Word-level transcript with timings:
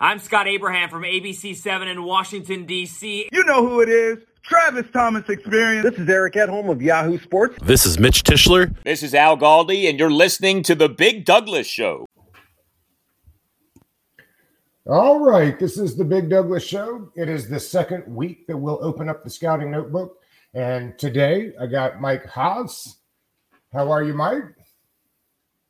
I'm 0.00 0.20
Scott 0.20 0.46
Abraham 0.46 0.88
from 0.88 1.02
ABC7 1.02 1.90
in 1.90 2.04
Washington, 2.04 2.66
D.C. 2.66 3.28
You 3.32 3.44
know 3.44 3.66
who 3.66 3.80
it 3.80 3.88
is. 3.88 4.18
Travis 4.44 4.86
Thomas 4.92 5.28
Experience. 5.28 5.90
This 5.90 5.98
is 5.98 6.08
Eric 6.08 6.34
Edholm 6.34 6.70
of 6.70 6.80
Yahoo 6.80 7.18
Sports. 7.18 7.56
This 7.64 7.84
is 7.84 7.98
Mitch 7.98 8.22
Tischler. 8.22 8.72
This 8.84 9.02
is 9.02 9.12
Al 9.12 9.36
Galdi, 9.36 9.90
and 9.90 9.98
you're 9.98 10.08
listening 10.12 10.62
to 10.62 10.76
The 10.76 10.88
Big 10.88 11.24
Douglas 11.24 11.66
Show. 11.66 12.06
All 14.86 15.18
right, 15.18 15.58
this 15.58 15.76
is 15.76 15.96
The 15.96 16.04
Big 16.04 16.30
Douglas 16.30 16.64
Show. 16.64 17.10
It 17.16 17.28
is 17.28 17.48
the 17.48 17.58
second 17.58 18.04
week 18.06 18.46
that 18.46 18.56
we'll 18.56 18.78
open 18.80 19.08
up 19.08 19.24
the 19.24 19.30
scouting 19.30 19.72
notebook. 19.72 20.18
And 20.54 20.96
today 20.96 21.54
I 21.60 21.66
got 21.66 22.00
Mike 22.00 22.24
Haas. 22.24 22.98
How 23.72 23.90
are 23.90 24.04
you, 24.04 24.14
Mike? 24.14 24.44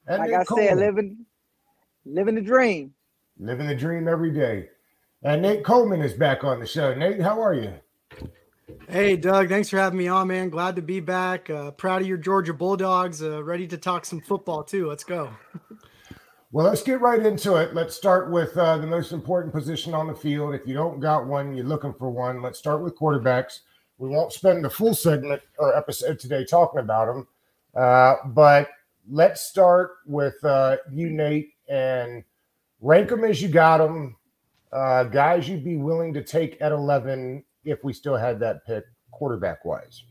And 0.07 0.19
like 0.19 0.31
Nick 0.31 0.41
I 0.41 0.45
Coleman. 0.45 0.69
said, 0.69 0.77
living 0.77 1.27
living 2.05 2.35
the 2.35 2.43
dream. 2.43 2.93
Living 3.39 3.67
the 3.67 3.75
dream 3.75 4.09
every 4.09 4.33
day. 4.33 4.69
And 5.23 5.43
Nate 5.43 5.65
Coleman 5.65 6.01
is 6.01 6.13
back 6.13 6.45
on 6.45 6.61
the 6.61 6.67
show. 6.67 6.95
Nate, 6.95 7.21
how 7.21 7.41
are 7.41 7.55
you? 7.55 7.73
Hey, 8.89 9.17
Doug. 9.17 9.49
Thanks 9.49 9.69
for 9.69 9.79
having 9.79 9.99
me 9.99 10.09
on, 10.09 10.29
man. 10.29 10.49
Glad 10.51 10.77
to 10.77 10.83
be 10.83 11.01
back. 11.01 11.51
Uh, 11.51 11.71
proud 11.73 12.03
of 12.03 12.09
your 12.09 12.19
Georgia 12.19 12.55
Bulldogs. 12.55 13.23
Uh, 13.23 13.43
ready 13.43 13.67
to 13.67 13.77
talk 13.77 14.05
some 14.05 14.21
football, 14.21 14.63
too. 14.63 14.89
Let's 14.89 15.05
go. 15.05 15.31
Well, 16.51 16.65
let's 16.65 16.83
get 16.83 17.03
right 17.03 17.21
into 17.21 17.57
it. 17.57 17.75
Let's 17.75 17.95
start 17.95 18.31
with 18.31 18.57
uh, 18.57 18.79
the 18.79 18.87
most 18.87 19.13
important 19.13 19.53
position 19.53 19.93
on 19.93 20.07
the 20.07 20.15
field. 20.15 20.55
If 20.55 20.67
you 20.67 20.73
don't 20.73 20.99
got 20.99 21.27
one, 21.27 21.55
you're 21.55 21.67
looking 21.67 21.93
for 21.93 22.09
one. 22.09 22.41
Let's 22.41 22.59
start 22.59 22.83
with 22.83 22.99
quarterbacks. 22.99 23.61
We 23.99 24.09
won't 24.09 24.33
spend 24.33 24.65
the 24.65 24.71
full 24.71 24.95
segment 24.95 25.43
or 25.59 25.77
episode 25.77 26.19
today 26.19 26.47
talking 26.47 26.81
about 26.81 27.07
them, 27.07 27.29
uh, 27.75 28.15
but 28.29 28.71
let's 29.11 29.43
start 29.43 29.97
with 30.07 30.43
uh, 30.43 30.79
you, 30.91 31.11
Nate, 31.11 31.53
and 31.69 32.25
rank 32.81 33.09
them 33.09 33.25
as 33.25 33.41
you 33.43 33.49
got 33.49 33.79
them. 33.79 34.17
Uh, 34.73 35.05
guys, 35.05 35.49
you'd 35.49 35.65
be 35.65 35.77
willing 35.77 36.13
to 36.15 36.23
take 36.23 36.61
at 36.61 36.73
11 36.73 37.45
if 37.65 37.83
we 37.85 37.93
still 37.93 38.17
had 38.17 38.39
that 38.41 38.65
pick 38.67 38.85
quarterback 39.11 39.65
wise. 39.65 40.05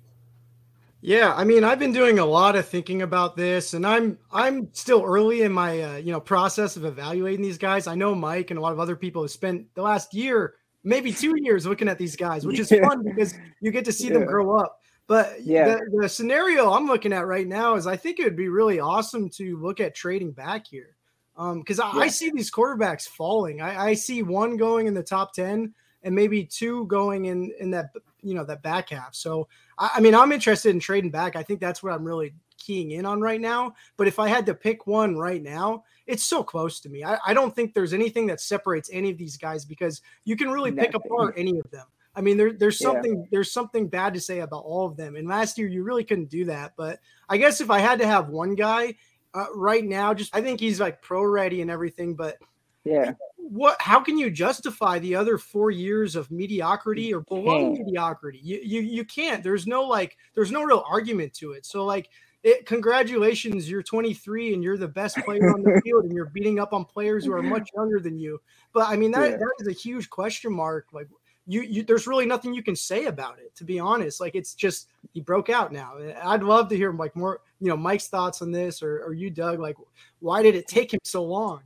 Yeah, 1.00 1.33
I 1.36 1.44
mean, 1.44 1.64
I've 1.64 1.78
been 1.78 1.94
doing 1.94 2.17
a 2.17 2.25
lot 2.25 2.56
of 2.56 2.67
thinking 2.67 3.03
about 3.03 3.38
this, 3.38 3.75
and 3.75 3.86
I'm 3.86 4.17
I'm 4.31 4.73
still 4.73 5.03
early 5.06 5.44
in 5.44 5.52
my 5.52 5.81
uh, 5.81 5.95
you 5.97 6.11
know 6.11 6.19
process 6.19 6.75
of 6.75 6.86
evaluating 6.86 7.44
these 7.44 7.59
guys. 7.59 7.86
I 7.86 7.94
know 7.94 8.16
Mike 8.16 8.50
and 8.50 8.58
a 8.58 8.61
lot 8.61 8.73
of 8.73 8.80
other 8.80 8.95
people 8.95 9.22
have 9.22 9.30
spent 9.30 9.67
the 9.75 9.84
last 9.84 10.16
year, 10.16 10.56
maybe 10.84 11.13
two 11.13 11.36
years, 11.38 11.67
looking 11.67 11.88
at 11.88 12.00
these 12.00 12.16
guys, 12.16 12.47
which 12.47 12.59
is 12.59 12.69
fun 12.81 13.03
because 13.03 13.36
you 13.61 13.72
get 13.72 13.86
to 13.86 13.91
see 13.91 14.08
yeah. 14.08 14.13
them 14.13 14.25
grow 14.25 14.58
up. 14.58 14.80
But 15.06 15.44
yeah, 15.44 15.75
the, 15.75 16.00
the, 16.02 16.09
scenario 16.09 16.73
I'm 16.73 16.88
looking 16.88 17.13
at 17.13 17.28
right 17.28 17.47
now 17.47 17.75
is 17.75 17.86
I 17.86 17.95
think 17.95 18.19
it 18.19 18.23
would 18.23 18.36
be 18.36 18.50
really 18.50 18.80
awesome 18.80 19.30
to 19.36 19.58
look 19.61 19.80
at 19.80 19.94
trading 19.94 20.31
back 20.31 20.66
here 20.67 20.97
because 21.38 21.80
um, 21.80 21.91
I, 21.93 21.97
yeah. 21.97 22.03
I, 22.03 22.07
see 22.07 22.31
these 22.31 22.52
quarterbacks 22.52 23.07
falling. 23.07 23.61
I, 23.61 23.89
I, 23.89 23.93
see 23.93 24.23
one 24.23 24.57
going 24.57 24.88
in 24.88 24.95
the 24.95 25.03
top 25.03 25.33
ten, 25.33 25.73
and 26.02 26.16
maybe 26.16 26.44
two 26.44 26.88
going 26.88 27.25
in 27.25 27.52
in 27.59 27.71
that 27.71 27.91
you 28.23 28.33
know 28.33 28.44
that 28.45 28.63
back 28.63 28.89
half. 28.89 29.13
So 29.13 29.47
I, 29.77 29.91
I, 29.95 29.99
mean, 29.99 30.16
I'm 30.16 30.31
interested 30.31 30.71
in 30.71 30.79
trading 30.79 31.11
back. 31.11 31.35
I 31.35 31.44
think 31.44 31.59
that's 31.59 31.83
what 31.83 31.94
I'm 31.94 32.03
really 32.03 32.33
keying 32.57 32.91
in 32.91 33.05
on 33.05 33.21
right 33.21 33.39
now. 33.39 33.75
But 33.97 34.07
if 34.07 34.17
I 34.17 34.27
had 34.27 34.47
to 34.47 34.55
pick 34.55 34.88
one 34.88 35.16
right 35.16 35.41
now, 35.41 35.83
it's 36.07 36.25
so 36.25 36.44
close 36.44 36.79
to 36.81 36.89
me. 36.89 37.03
I, 37.03 37.19
I 37.25 37.33
don't 37.35 37.55
think 37.55 37.73
there's 37.73 37.94
anything 37.94 38.25
that 38.27 38.41
separates 38.41 38.89
any 38.91 39.11
of 39.11 39.17
these 39.19 39.38
guys 39.38 39.63
because 39.63 40.01
you 40.25 40.35
can 40.35 40.49
really 40.49 40.72
pick 40.72 40.95
apart 40.95 41.35
any 41.38 41.59
of 41.59 41.69
them. 41.69 41.85
I 42.16 42.22
mean, 42.22 42.35
there, 42.35 42.51
there's 42.51 42.79
something 42.79 43.19
yeah. 43.19 43.25
there's 43.31 43.51
something 43.51 43.88
bad 43.88 44.16
to 44.16 44.19
say 44.19 44.39
about 44.39 44.63
all 44.63 44.88
of 44.88 44.97
them. 44.97 45.16
And 45.16 45.27
last 45.27 45.59
year, 45.59 45.67
you 45.67 45.83
really 45.83 46.03
couldn't 46.03 46.31
do 46.31 46.45
that. 46.45 46.73
But 46.75 46.99
I 47.29 47.38
guess 47.38 47.61
if 47.61 47.69
I 47.69 47.77
had 47.77 47.99
to 47.99 48.07
have 48.07 48.29
one 48.29 48.55
guy, 48.55 48.95
uh, 49.38 49.45
right 49.55 49.83
now. 49.83 50.13
Just 50.13 50.35
I 50.35 50.41
think 50.41 50.59
he's 50.59 50.80
like 50.80 51.02
pro 51.02 51.23
ready 51.23 51.61
and 51.61 51.69
everything, 51.69 52.16
but 52.16 52.38
yeah. 52.83 53.13
What? 53.38 53.77
How 53.79 53.99
can 54.02 54.17
you 54.17 54.29
justify 54.29 54.99
the 54.99 55.16
other 55.16 55.38
four 55.38 55.71
years 55.71 56.16
of 56.16 56.31
mediocrity 56.31 57.13
or 57.13 57.21
below 57.21 57.71
mediocrity? 57.71 58.39
You, 58.44 58.59
you 58.63 58.81
you 58.81 59.05
can't. 59.05 59.44
There's 59.44 59.67
no 59.67 59.83
like. 59.83 60.17
There's 60.35 60.52
no 60.52 60.63
real 60.63 60.83
argument 60.89 61.33
to 61.35 61.53
it. 61.53 61.66
So 61.66 61.85
like, 61.85 62.09
it, 62.44 62.66
congratulations, 62.66 63.69
you're 63.69 63.84
23 63.84 64.53
and 64.53 64.63
you're 64.63 64.78
the 64.78 64.88
best 64.88 65.17
player 65.17 65.50
on 65.53 65.63
the 65.63 65.81
field, 65.83 66.06
and 66.06 66.13
you're 66.13 66.29
beating 66.29 66.59
up 66.59 66.73
on 66.73 66.85
players 66.85 67.25
who 67.25 67.33
are 67.33 67.41
much 67.41 67.69
younger 67.75 68.00
than 68.00 68.17
you. 68.17 68.39
But 68.73 68.89
I 68.89 68.95
mean, 68.95 69.12
that 69.12 69.31
yeah. 69.31 69.38
that 69.38 69.53
is 69.59 69.67
a 69.67 69.73
huge 69.73 70.09
question 70.09 70.53
mark. 70.53 70.88
Like, 70.91 71.07
you, 71.47 71.62
you 71.62 71.84
there's 71.84 72.06
really 72.08 72.25
nothing 72.25 72.53
you 72.53 72.62
can 72.62 72.75
say 72.75 73.06
about 73.06 73.40
it 73.40 73.56
to 73.56 73.63
be 73.63 73.80
honest. 73.80 74.19
Like 74.19 74.35
it's 74.35 74.53
just 74.53 74.90
he 75.13 75.22
broke 75.22 75.50
out 75.50 75.72
now. 75.72 75.94
I'd 76.24 76.44
love 76.44 76.68
to 76.69 76.75
hear 76.75 76.91
like 76.91 77.16
more 77.16 77.40
you 77.59 77.69
know 77.69 77.78
mike's 77.78 78.08
thoughts 78.08 78.41
on 78.41 78.52
this 78.52 78.84
or, 78.84 79.02
or 79.03 79.13
you 79.13 79.30
doug 79.30 79.59
like 79.59 79.78
why 80.19 80.44
did 80.44 80.56
it 80.56 80.68
take 80.68 80.94
him 80.94 81.00
so 81.03 81.24
long? 81.24 81.62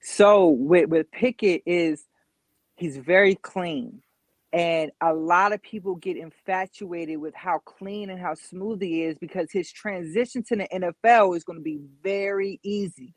So 0.00 0.48
with 0.48 0.90
with 0.90 1.10
pickett 1.10 1.62
is 1.64 2.04
he's 2.76 2.98
very 2.98 3.36
clean. 3.36 4.02
And 4.52 4.92
a 5.00 5.12
lot 5.12 5.52
of 5.52 5.60
people 5.62 5.96
get 5.96 6.16
infatuated 6.16 7.18
with 7.18 7.34
how 7.34 7.58
clean 7.64 8.10
and 8.10 8.20
how 8.20 8.34
smooth 8.34 8.80
he 8.80 9.02
is 9.02 9.18
because 9.18 9.50
his 9.50 9.72
transition 9.72 10.44
to 10.44 10.56
the 10.56 10.68
nfl 10.72 11.36
is 11.36 11.42
going 11.42 11.58
to 11.58 11.62
be 11.62 11.80
very 12.02 12.60
easy. 12.62 13.14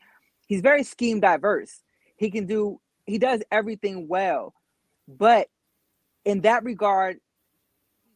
He's 0.48 0.62
very 0.62 0.84
scheme 0.84 1.20
diverse. 1.20 1.84
He 2.16 2.32
can 2.32 2.48
do 2.48 2.80
he 3.06 3.18
does 3.18 3.42
everything 3.52 4.08
well. 4.08 4.54
But 5.08 5.50
in 6.28 6.42
that 6.44 6.66
regard, 6.66 7.18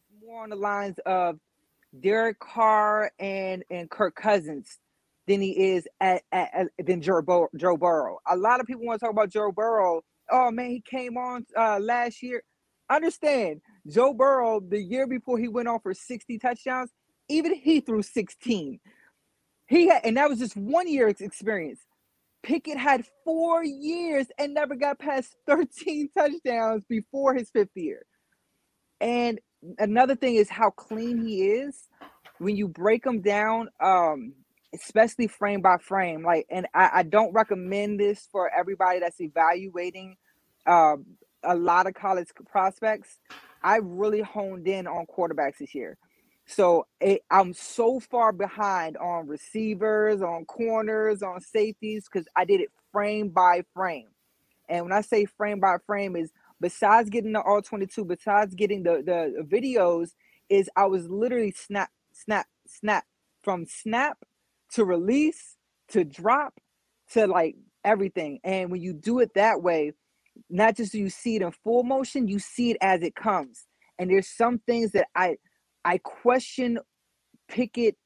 he's 0.10 0.28
more 0.28 0.44
on 0.44 0.52
the 0.52 0.58
lines 0.58 0.98
of 1.06 1.38
Derek 2.00 2.40
Carr 2.40 3.12
and 3.20 3.64
and 3.70 3.90
Kirk 3.90 4.16
Cousins 4.16 4.80
than 5.28 5.42
he 5.42 5.52
is 5.74 5.88
at, 6.02 6.24
at, 6.32 6.52
at 6.54 6.88
than 6.88 7.02
Joe, 7.02 7.22
Bur- 7.22 7.50
Joe 7.58 7.78
Burrow. 7.78 8.20
A 8.30 8.38
lot 8.38 8.60
of 8.62 8.68
people 8.68 8.86
want 8.86 9.00
to 9.00 9.06
talk 9.06 9.14
about 9.14 9.30
Joe 9.32 9.52
Burrow. 9.52 10.02
Oh 10.32 10.52
man, 10.52 10.72
he 10.72 10.82
came 10.82 11.18
on 11.18 11.46
uh, 11.58 11.80
last 11.80 12.24
year. 12.24 12.44
Understand, 12.90 13.62
Joe 13.88 14.14
Burrow 14.14 14.62
the 14.62 14.82
year 14.82 15.08
before 15.08 15.40
he 15.40 15.48
went 15.50 15.68
on 15.68 15.80
for 15.82 15.94
60 15.94 16.40
touchdowns, 16.40 16.92
even 17.30 17.56
he 17.56 17.82
threw 17.82 18.04
16. 18.04 18.80
He 19.68 19.88
had, 19.90 20.02
and 20.06 20.18
that 20.18 20.30
was 20.30 20.40
just 20.40 20.58
one 20.58 20.88
year's 20.90 21.22
experience. 21.22 21.80
Pickett 22.44 22.78
had 22.78 23.06
four 23.24 23.64
years 23.64 24.28
and 24.38 24.54
never 24.54 24.76
got 24.76 25.00
past 25.00 25.36
13 25.48 26.10
touchdowns 26.18 26.84
before 26.86 27.36
his 27.36 27.50
fifth 27.52 27.76
year. 27.76 28.04
And 29.00 29.40
another 29.78 30.16
thing 30.16 30.36
is 30.36 30.50
how 30.50 30.72
clean 30.72 31.26
he 31.26 31.44
is. 31.44 31.88
When 32.40 32.56
you 32.56 32.68
break 32.68 33.06
him 33.06 33.22
down, 33.22 33.70
um, 33.80 34.34
especially 34.74 35.28
frame 35.28 35.62
by 35.62 35.78
frame, 35.78 36.24
like, 36.24 36.46
and 36.50 36.66
I, 36.74 36.90
I 36.94 37.04
don't 37.04 37.34
recommend 37.34 38.00
this 38.00 38.28
for 38.32 38.50
everybody 38.50 39.00
that's 39.00 39.22
evaluating 39.22 40.16
um, 40.66 41.06
a 41.44 41.56
lot 41.56 41.86
of 41.88 41.94
college 41.94 42.30
prospects. 42.52 43.20
I 43.64 43.78
really 43.78 44.22
honed 44.22 44.68
in 44.68 44.88
on 44.88 45.06
quarterbacks 45.06 45.60
this 45.60 45.76
year. 45.76 45.98
So 46.52 46.86
it, 47.00 47.22
I'm 47.32 47.54
so 47.54 48.02
far 48.02 48.34
behind 48.34 48.98
on 48.98 49.28
receivers, 49.28 50.22
on 50.22 50.46
corners, 50.46 51.24
on 51.24 51.40
safeties 51.40 52.10
because 52.12 52.28
I 52.36 52.44
did 52.44 52.60
it 52.60 52.70
frame 52.92 53.30
by 53.30 53.64
frame. 53.74 54.10
And 54.68 54.84
when 54.84 54.92
I 54.94 55.02
say 55.02 55.26
frame 55.26 55.62
by 55.62 55.78
frame, 55.88 56.18
is 56.18 56.32
besides 56.60 57.10
getting 57.10 57.32
the 57.34 57.42
all 57.42 57.62
22, 57.62 58.04
besides 58.04 58.54
getting 58.54 58.84
the 58.84 59.02
the 59.06 59.44
videos, 59.44 60.10
is 60.50 60.70
I 60.76 60.88
was 60.88 61.08
literally 61.10 61.52
snap, 61.52 61.90
snap, 62.12 62.48
snap 62.68 63.06
from 63.44 63.66
snap 63.66 64.18
to 64.74 64.84
release 64.84 65.56
to 65.90 66.04
drop 66.04 66.60
to 67.14 67.28
like 67.28 67.56
everything. 67.86 68.42
And 68.44 68.72
when 68.72 68.82
you 68.82 68.94
do 68.94 69.20
it 69.20 69.36
that 69.36 69.62
way, 69.62 69.94
not 70.50 70.76
just 70.76 70.92
do 70.92 71.00
you 71.00 71.10
see 71.10 71.38
it 71.38 71.44
in 71.44 71.52
full 71.52 71.84
motion, 71.84 72.28
you 72.28 72.40
see 72.40 72.72
it 72.72 72.78
as 72.82 73.04
it 73.04 73.16
comes. 73.16 73.68
And 73.98 74.10
there's 74.10 74.28
some 74.28 74.60
things 74.60 74.92
that 74.92 75.08
I 75.16 75.38
I 75.86 75.98
question 76.00 76.80
Pickett 77.50 77.98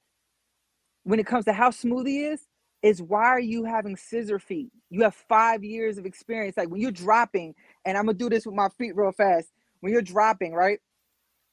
when 1.03 1.19
it 1.19 1.27
comes 1.27 1.45
to 1.45 1.53
how 1.53 1.71
smooth 1.71 2.07
he 2.07 2.25
is. 2.25 2.41
Is 2.83 3.01
why 3.01 3.25
are 3.25 3.39
you 3.39 3.65
having 3.65 3.97
scissor 3.97 4.39
feet? 4.39 4.71
You 4.91 5.03
have 5.03 5.15
five 5.15 5.63
years 5.63 5.97
of 5.97 6.05
experience. 6.05 6.57
Like 6.57 6.69
when 6.69 6.81
you're 6.81 6.91
dropping, 6.91 7.55
and 7.85 7.97
I'm 7.97 8.05
gonna 8.05 8.17
do 8.17 8.29
this 8.29 8.45
with 8.45 8.55
my 8.55 8.69
feet 8.77 8.95
real 8.95 9.11
fast. 9.11 9.49
When 9.81 9.93
you're 9.93 10.01
dropping, 10.03 10.53
right? 10.53 10.79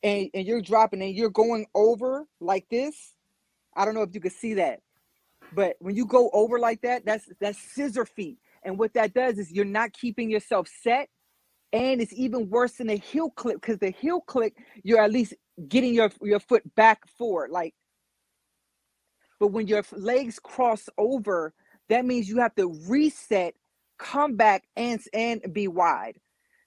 And, 0.03 0.29
and 0.35 0.47
you're 0.47 0.63
dropping 0.63 1.03
and 1.03 1.15
you're 1.15 1.31
going 1.31 1.67
over 1.75 2.27
like 2.41 2.67
this. 2.71 3.15
I 3.77 3.85
don't 3.85 3.95
know 3.95 4.03
if 4.03 4.15
you 4.15 4.21
can 4.21 4.33
see 4.33 4.55
that. 4.55 4.81
But 5.55 5.77
when 5.81 5.97
you 5.97 6.07
go 6.07 6.31
over 6.33 6.59
like 6.59 6.83
that, 6.83 7.05
that's 7.07 7.29
that's 7.41 7.59
scissor 7.59 8.07
feet. 8.07 8.39
And 8.65 8.79
what 8.79 8.95
that 8.95 9.15
does 9.15 9.39
is 9.39 9.53
you're 9.53 9.65
not 9.65 9.93
keeping 9.93 10.31
yourself 10.31 10.69
set. 10.83 11.09
And 11.73 12.01
it's 12.03 12.15
even 12.15 12.51
worse 12.51 12.75
than 12.75 12.91
a 12.91 12.97
heel 12.97 13.31
click 13.31 13.61
because 13.61 13.79
the 13.79 13.91
heel 13.91 14.21
click, 14.21 14.55
you're 14.85 15.03
at 15.03 15.13
least 15.13 15.35
getting 15.69 15.95
your 15.95 16.11
your 16.23 16.41
foot 16.41 16.63
back 16.75 17.07
forward 17.19 17.51
like 17.51 17.75
but 19.39 19.49
when 19.49 19.67
your 19.67 19.83
legs 19.93 20.39
cross 20.39 20.89
over 20.99 21.53
that 21.89 22.05
means 22.05 22.29
you 22.29 22.39
have 22.39 22.55
to 22.55 22.73
reset 22.89 23.55
come 23.99 24.37
back 24.37 24.65
and 24.77 25.01
and 25.13 25.43
be 25.53 25.69
wide 25.69 26.19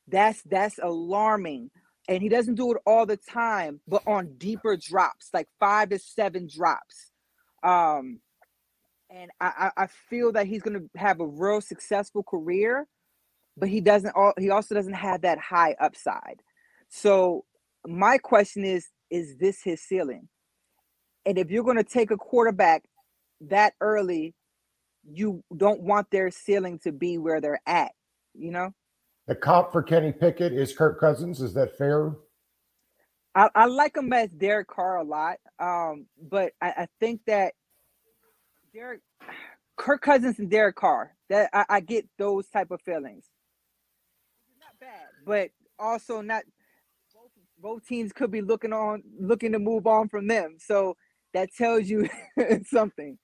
that's 0.07 0.41
that's 0.43 0.79
alarming 0.81 1.69
and 2.07 2.21
he 2.21 2.29
doesn't 2.29 2.55
do 2.55 2.71
it 2.71 2.77
all 2.85 3.05
the 3.05 3.17
time 3.17 3.81
but 3.87 4.03
on 4.07 4.35
deeper 4.37 4.77
drops 4.77 5.29
like 5.33 5.47
five 5.59 5.89
to 5.89 5.97
seven 5.97 6.47
drops 6.47 7.11
um 7.63 8.19
and 9.09 9.31
i 9.41 9.71
i 9.75 9.87
feel 9.87 10.31
that 10.31 10.45
he's 10.45 10.61
going 10.61 10.79
to 10.79 10.99
have 10.99 11.19
a 11.19 11.25
real 11.25 11.61
successful 11.61 12.23
career 12.23 12.87
but 13.57 13.69
he 13.69 13.81
doesn't. 13.81 14.11
all 14.15 14.33
He 14.37 14.49
also 14.49 14.75
doesn't 14.75 14.93
have 14.93 15.21
that 15.21 15.39
high 15.39 15.75
upside. 15.79 16.41
So 16.89 17.45
my 17.87 18.17
question 18.17 18.63
is: 18.63 18.87
Is 19.09 19.37
this 19.37 19.61
his 19.63 19.81
ceiling? 19.81 20.27
And 21.25 21.37
if 21.37 21.49
you're 21.49 21.63
going 21.63 21.77
to 21.77 21.83
take 21.83 22.11
a 22.11 22.17
quarterback 22.17 22.83
that 23.41 23.73
early, 23.81 24.35
you 25.03 25.43
don't 25.55 25.81
want 25.81 26.11
their 26.11 26.29
ceiling 26.31 26.79
to 26.83 26.91
be 26.91 27.17
where 27.17 27.41
they're 27.41 27.61
at. 27.65 27.91
You 28.33 28.51
know. 28.51 28.71
The 29.27 29.35
comp 29.35 29.71
for 29.71 29.81
Kenny 29.81 30.11
Pickett 30.11 30.53
is 30.53 30.75
Kirk 30.75 30.99
Cousins. 30.99 31.41
Is 31.41 31.53
that 31.55 31.77
fair? 31.77 32.13
I, 33.33 33.49
I 33.53 33.65
like 33.65 33.97
him 33.97 34.13
as 34.13 34.29
Derek 34.31 34.67
Carr 34.67 34.97
a 34.97 35.03
lot, 35.03 35.37
um, 35.59 36.05
but 36.21 36.53
I, 36.61 36.67
I 36.69 36.87
think 36.99 37.21
that 37.27 37.53
Derek, 38.73 39.01
Kirk 39.77 40.01
Cousins 40.01 40.39
and 40.39 40.49
Derek 40.49 40.77
Carr, 40.77 41.15
that 41.29 41.49
I, 41.51 41.65
I 41.69 41.79
get 41.81 42.07
those 42.17 42.47
type 42.47 42.71
of 42.71 42.81
feelings. 42.81 43.25
Not 44.59 44.79
bad, 44.79 45.07
but 45.25 45.49
also 45.77 46.21
not. 46.21 46.43
Both, 47.65 47.87
teams 47.87 48.13
could 48.13 48.29
be 48.29 48.41
looking 48.41 48.71
on, 48.71 49.01
looking 49.19 49.51
to 49.53 49.57
move 49.57 49.87
on 49.87 50.07
from 50.07 50.27
them. 50.27 50.57
So 50.59 50.95
that 51.33 51.49
tells 51.51 51.87
you 51.87 52.07
something. 52.67 53.17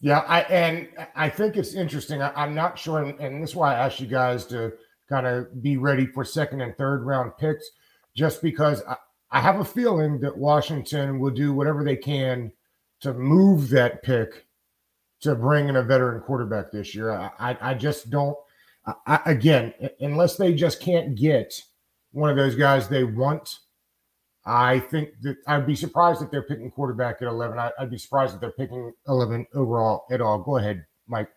Yeah, 0.00 0.24
I 0.26 0.40
and 0.40 0.88
I 1.14 1.28
think 1.28 1.56
it's 1.56 1.74
interesting. 1.74 2.20
I, 2.20 2.42
am 2.42 2.56
not 2.56 2.76
sure, 2.76 3.04
and, 3.04 3.20
and 3.20 3.40
this 3.40 3.50
is 3.50 3.56
why 3.56 3.72
I 3.72 3.86
asked 3.86 4.00
you 4.00 4.08
guys 4.08 4.46
to 4.46 4.72
kind 5.08 5.28
of 5.28 5.62
be 5.62 5.76
ready 5.76 6.06
for 6.06 6.24
second 6.24 6.60
and 6.60 6.76
third 6.76 7.06
round 7.06 7.30
picks, 7.38 7.70
just 8.16 8.42
because 8.42 8.82
I, 8.88 8.96
I 9.30 9.40
have 9.40 9.60
a 9.60 9.64
feeling 9.64 10.18
that 10.22 10.36
Washington 10.36 11.20
will 11.20 11.30
do 11.30 11.52
whatever 11.52 11.84
they 11.84 11.94
can 11.94 12.50
to 13.02 13.14
move 13.14 13.68
that 13.68 14.02
pick 14.02 14.44
to 15.20 15.36
bring 15.36 15.68
in 15.68 15.76
a 15.76 15.84
veteran 15.84 16.20
quarterback 16.22 16.72
this 16.72 16.96
year. 16.96 17.12
I, 17.12 17.30
I, 17.38 17.58
I 17.60 17.74
just 17.74 18.10
don't. 18.10 18.36
I, 19.06 19.20
again, 19.26 19.72
unless 20.00 20.34
they 20.34 20.52
just 20.52 20.80
can't 20.80 21.14
get 21.14 21.62
one 22.12 22.30
of 22.30 22.36
those 22.36 22.54
guys 22.54 22.88
they 22.88 23.04
want 23.04 23.58
I 24.44 24.80
think 24.80 25.10
that 25.20 25.36
I'd 25.46 25.66
be 25.66 25.76
surprised 25.76 26.22
if 26.22 26.30
they're 26.30 26.42
picking 26.42 26.70
quarterback 26.70 27.20
at 27.20 27.28
11. 27.28 27.58
I, 27.58 27.70
would 27.78 27.90
be 27.90 27.98
surprised 27.98 28.34
if 28.34 28.40
they're 28.40 28.52
picking 28.52 28.92
11 29.06 29.46
overall 29.54 30.06
at 30.10 30.22
all. 30.22 30.38
Go 30.38 30.56
ahead, 30.56 30.86
Mike. 31.06 31.28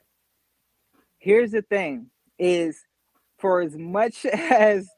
Here's 1.17 1.51
the 1.51 1.63
thing 1.63 2.09
is 2.39 2.81
for 3.37 3.61
as 3.61 3.77
much 3.77 4.25
as 4.25 4.89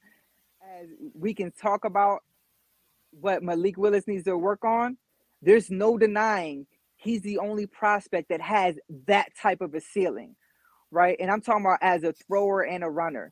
as 0.80 0.88
we 1.14 1.34
can 1.34 1.52
talk 1.52 1.86
about 1.86 2.22
what 3.12 3.42
Malik 3.42 3.78
Willis 3.78 4.08
needs 4.08 4.26
to 4.26 4.38
work 4.38 4.64
on, 4.64 4.98
there's 5.42 5.72
no 5.72 5.98
denying 5.98 6.68
he's 6.98 7.22
the 7.22 7.38
only 7.38 7.68
prospect 7.68 8.30
that 8.30 8.42
has 8.42 8.78
that 9.08 9.30
type 9.40 9.62
of 9.62 9.74
a 9.76 9.82
ceiling, 9.82 10.36
right? 10.92 11.16
And 11.20 11.30
I'm 11.30 11.42
talking 11.42 11.66
about 11.66 11.80
as 11.82 12.04
a 12.04 12.14
thrower 12.14 12.66
and 12.66 12.84
a 12.84 12.90
runner. 12.90 13.32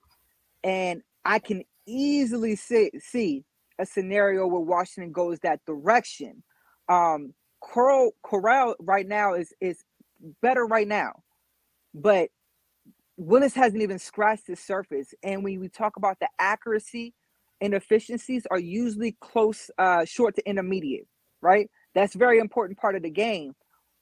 And 0.63 1.01
I 1.25 1.39
can 1.39 1.63
easily 1.87 2.55
see, 2.55 2.91
see 2.99 3.43
a 3.79 3.85
scenario 3.85 4.47
where 4.47 4.61
Washington 4.61 5.11
goes 5.11 5.39
that 5.39 5.59
direction. 5.65 6.43
Um, 6.89 7.33
Corral, 7.63 8.11
Corral 8.23 8.75
right 8.79 9.07
now 9.07 9.33
is 9.35 9.53
is 9.61 9.83
better 10.41 10.65
right 10.65 10.87
now, 10.87 11.23
but 11.93 12.29
Willis 13.17 13.53
hasn't 13.53 13.81
even 13.81 13.99
scratched 13.99 14.47
the 14.47 14.55
surface. 14.55 15.13
And 15.23 15.43
when 15.43 15.59
we 15.59 15.69
talk 15.69 15.97
about 15.97 16.19
the 16.19 16.27
accuracy 16.39 17.13
and 17.61 17.73
efficiencies 17.73 18.45
are 18.51 18.59
usually 18.59 19.15
close, 19.21 19.69
uh, 19.77 20.05
short 20.05 20.35
to 20.35 20.49
intermediate, 20.49 21.07
right? 21.41 21.69
That's 21.95 22.15
very 22.15 22.39
important 22.39 22.79
part 22.79 22.95
of 22.95 23.03
the 23.03 23.11
game. 23.11 23.53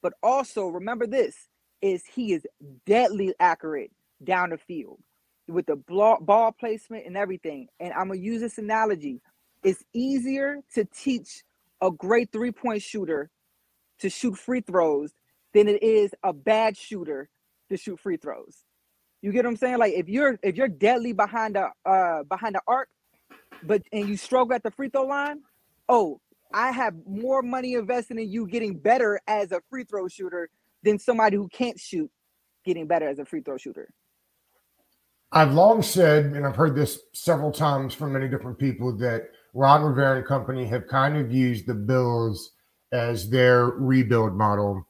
But 0.01 0.13
also 0.23 0.67
remember 0.67 1.05
this 1.05 1.35
is 1.81 2.03
he 2.05 2.33
is 2.33 2.45
deadly 2.85 3.33
accurate 3.39 3.91
down 4.23 4.51
the 4.51 4.57
field 4.57 4.99
with 5.47 5.65
the 5.65 5.75
ball 5.75 6.51
placement 6.59 7.05
and 7.05 7.17
everything. 7.17 7.67
And 7.79 7.93
I'm 7.93 8.07
gonna 8.07 8.19
use 8.19 8.41
this 8.41 8.57
analogy 8.57 9.21
it's 9.63 9.83
easier 9.93 10.59
to 10.73 10.85
teach 10.85 11.43
a 11.81 11.91
great 11.91 12.31
three 12.31 12.51
point 12.51 12.81
shooter 12.81 13.29
to 13.99 14.09
shoot 14.09 14.37
free 14.37 14.61
throws 14.61 15.11
than 15.53 15.67
it 15.67 15.81
is 15.83 16.11
a 16.23 16.33
bad 16.33 16.77
shooter 16.77 17.29
to 17.69 17.77
shoot 17.77 17.99
free 17.99 18.17
throws. 18.17 18.63
You 19.21 19.31
get 19.31 19.45
what 19.45 19.51
I'm 19.51 19.57
saying? 19.57 19.77
Like 19.77 19.93
if 19.93 20.09
you're 20.09 20.39
if 20.41 20.55
you're 20.55 20.67
deadly 20.67 21.13
behind 21.13 21.55
the 21.55 21.69
uh 21.85 22.23
behind 22.23 22.55
the 22.55 22.61
arc, 22.67 22.89
but 23.63 23.83
and 23.93 24.07
you 24.07 24.17
struggle 24.17 24.55
at 24.55 24.63
the 24.63 24.71
free 24.71 24.89
throw 24.89 25.05
line, 25.05 25.41
oh, 25.87 26.19
I 26.53 26.71
have 26.71 26.95
more 27.05 27.43
money 27.43 27.75
invested 27.75 28.17
in 28.17 28.29
you 28.29 28.47
getting 28.47 28.77
better 28.77 29.19
as 29.27 29.51
a 29.51 29.61
free 29.69 29.83
throw 29.83 30.07
shooter 30.07 30.49
than 30.83 30.97
somebody 30.97 31.37
who 31.37 31.47
can't 31.49 31.79
shoot 31.79 32.09
getting 32.65 32.87
better 32.87 33.07
as 33.07 33.19
a 33.19 33.25
free 33.25 33.41
throw 33.41 33.57
shooter. 33.57 33.89
I've 35.31 35.53
long 35.53 35.81
said, 35.81 36.25
and 36.25 36.45
I've 36.45 36.55
heard 36.55 36.75
this 36.75 36.99
several 37.13 37.51
times 37.51 37.93
from 37.93 38.13
many 38.13 38.27
different 38.27 38.59
people, 38.59 38.95
that 38.97 39.29
Ron 39.53 39.83
Rivera 39.83 40.17
and 40.17 40.25
company 40.25 40.65
have 40.67 40.87
kind 40.87 41.17
of 41.17 41.31
used 41.31 41.67
the 41.67 41.73
Bills 41.73 42.51
as 42.91 43.29
their 43.29 43.67
rebuild 43.67 44.33
model. 44.33 44.85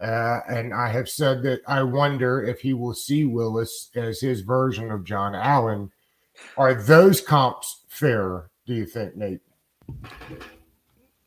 Uh, 0.00 0.40
and 0.48 0.72
I 0.72 0.88
have 0.90 1.08
said 1.08 1.42
that 1.42 1.62
I 1.66 1.82
wonder 1.82 2.42
if 2.42 2.60
he 2.60 2.72
will 2.72 2.94
see 2.94 3.24
Willis 3.24 3.90
as 3.96 4.20
his 4.20 4.42
version 4.42 4.90
of 4.90 5.04
John 5.04 5.34
Allen. 5.34 5.90
Are 6.56 6.74
those 6.74 7.20
comps 7.20 7.82
fair, 7.88 8.50
do 8.66 8.74
you 8.74 8.86
think, 8.86 9.16
Nate? 9.16 9.40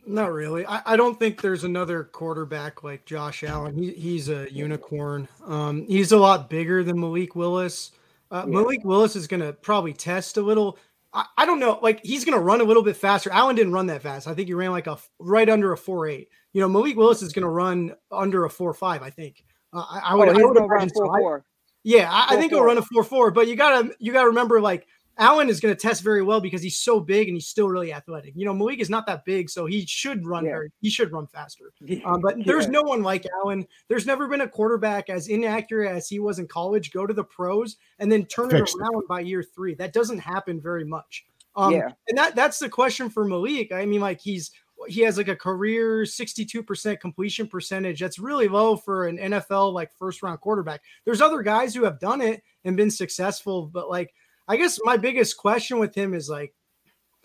Not 0.05 0.31
really. 0.31 0.65
I, 0.65 0.81
I 0.85 0.95
don't 0.95 1.19
think 1.19 1.41
there's 1.41 1.63
another 1.63 2.03
quarterback 2.03 2.83
like 2.83 3.05
Josh 3.05 3.43
Allen. 3.43 3.75
He, 3.75 3.91
he's 3.91 4.29
a 4.29 4.51
unicorn. 4.51 5.27
Um, 5.45 5.85
he's 5.87 6.11
a 6.11 6.17
lot 6.17 6.49
bigger 6.49 6.83
than 6.83 6.99
Malik 6.99 7.35
Willis. 7.35 7.91
Uh, 8.31 8.45
yeah. 8.47 8.53
Malik 8.53 8.83
Willis 8.83 9.15
is 9.15 9.27
going 9.27 9.41
to 9.41 9.53
probably 9.53 9.93
test 9.93 10.37
a 10.37 10.41
little 10.41 10.79
I, 11.13 11.25
I 11.37 11.45
don't 11.45 11.59
know. 11.59 11.79
Like 11.81 12.03
he's 12.03 12.25
going 12.25 12.37
to 12.37 12.43
run 12.43 12.61
a 12.61 12.63
little 12.63 12.83
bit 12.83 12.95
faster. 12.95 13.31
Allen 13.31 13.55
didn't 13.55 13.73
run 13.73 13.87
that 13.87 14.01
fast. 14.01 14.27
I 14.27 14.33
think 14.33 14.47
he 14.47 14.53
ran 14.53 14.71
like 14.71 14.87
a 14.87 14.97
right 15.19 15.49
under 15.49 15.71
a 15.73 15.77
four 15.77 16.07
eight. 16.07 16.29
You 16.53 16.61
know, 16.61 16.69
Malik 16.69 16.97
Willis 16.97 17.21
is 17.21 17.33
going 17.33 17.43
to 17.43 17.49
run 17.49 17.95
under 18.11 18.45
a 18.45 18.49
four 18.49 18.73
five. 18.73 19.01
I 19.01 19.09
think. 19.09 19.43
Uh, 19.73 19.85
I, 19.89 19.99
I, 19.99 20.15
would. 20.15 20.29
Oh, 20.29 20.31
I 20.31 20.43
would 20.43 20.69
run 20.69 20.89
four 20.89 21.19
four. 21.19 21.45
Yeah, 21.83 22.09
I, 22.11 22.35
I 22.35 22.35
think 22.37 22.51
he'll 22.51 22.63
run 22.63 22.77
a 22.77 22.81
four 22.81 23.03
four. 23.03 23.31
But 23.31 23.47
you 23.47 23.55
gotta 23.55 23.93
you 23.99 24.13
gotta 24.13 24.27
remember 24.27 24.61
like 24.61 24.87
Allen 25.17 25.49
is 25.49 25.59
going 25.59 25.75
to 25.75 25.79
test 25.79 26.03
very 26.03 26.21
well 26.23 26.39
because 26.39 26.61
he's 26.61 26.77
so 26.77 26.99
big 26.99 27.27
and 27.27 27.35
he's 27.35 27.47
still 27.47 27.67
really 27.67 27.93
athletic. 27.93 28.33
You 28.35 28.45
know, 28.45 28.53
Malik 28.53 28.79
is 28.79 28.89
not 28.89 29.05
that 29.07 29.25
big, 29.25 29.49
so 29.49 29.65
he 29.65 29.85
should 29.85 30.25
run 30.25 30.45
yeah. 30.45 30.51
very, 30.51 30.71
he 30.81 30.89
should 30.89 31.11
run 31.11 31.27
faster. 31.27 31.73
Um, 32.05 32.21
but 32.21 32.37
there's 32.45 32.67
no 32.67 32.81
one 32.81 33.03
like 33.03 33.25
Allen. 33.43 33.67
There's 33.87 34.05
never 34.05 34.27
been 34.27 34.41
a 34.41 34.47
quarterback 34.47 35.09
as 35.09 35.27
inaccurate 35.27 35.89
as 35.89 36.07
he 36.07 36.19
was 36.19 36.39
in 36.39 36.47
college 36.47 36.91
go 36.91 37.05
to 37.05 37.13
the 37.13 37.23
pros 37.23 37.77
and 37.99 38.11
then 38.11 38.25
turn 38.25 38.49
Fixed 38.49 38.75
it 38.75 38.81
around 38.81 39.03
it. 39.03 39.07
by 39.07 39.19
year 39.19 39.43
three. 39.43 39.75
That 39.75 39.93
doesn't 39.93 40.19
happen 40.19 40.59
very 40.59 40.85
much. 40.85 41.25
Um, 41.55 41.73
yeah. 41.73 41.89
and 42.07 42.17
that 42.17 42.35
that's 42.35 42.59
the 42.59 42.69
question 42.69 43.09
for 43.09 43.25
Malik. 43.25 43.71
I 43.73 43.85
mean, 43.85 44.01
like 44.01 44.21
he's 44.21 44.51
he 44.87 45.01
has 45.01 45.17
like 45.17 45.27
a 45.27 45.35
career 45.35 46.03
62% 46.03 46.99
completion 46.99 47.47
percentage. 47.47 47.99
That's 47.99 48.19
really 48.19 48.47
low 48.47 48.75
for 48.75 49.07
an 49.07 49.17
NFL 49.17 49.73
like 49.73 49.91
first 49.93 50.23
round 50.23 50.39
quarterback. 50.41 50.81
There's 51.05 51.21
other 51.21 51.41
guys 51.41 51.75
who 51.75 51.83
have 51.83 51.99
done 51.99 52.21
it 52.21 52.41
and 52.63 52.77
been 52.77 52.91
successful, 52.91 53.67
but 53.67 53.89
like 53.89 54.13
I 54.47 54.57
guess 54.57 54.79
my 54.83 54.97
biggest 54.97 55.37
question 55.37 55.79
with 55.79 55.95
him 55.95 56.13
is 56.13 56.29
like, 56.29 56.53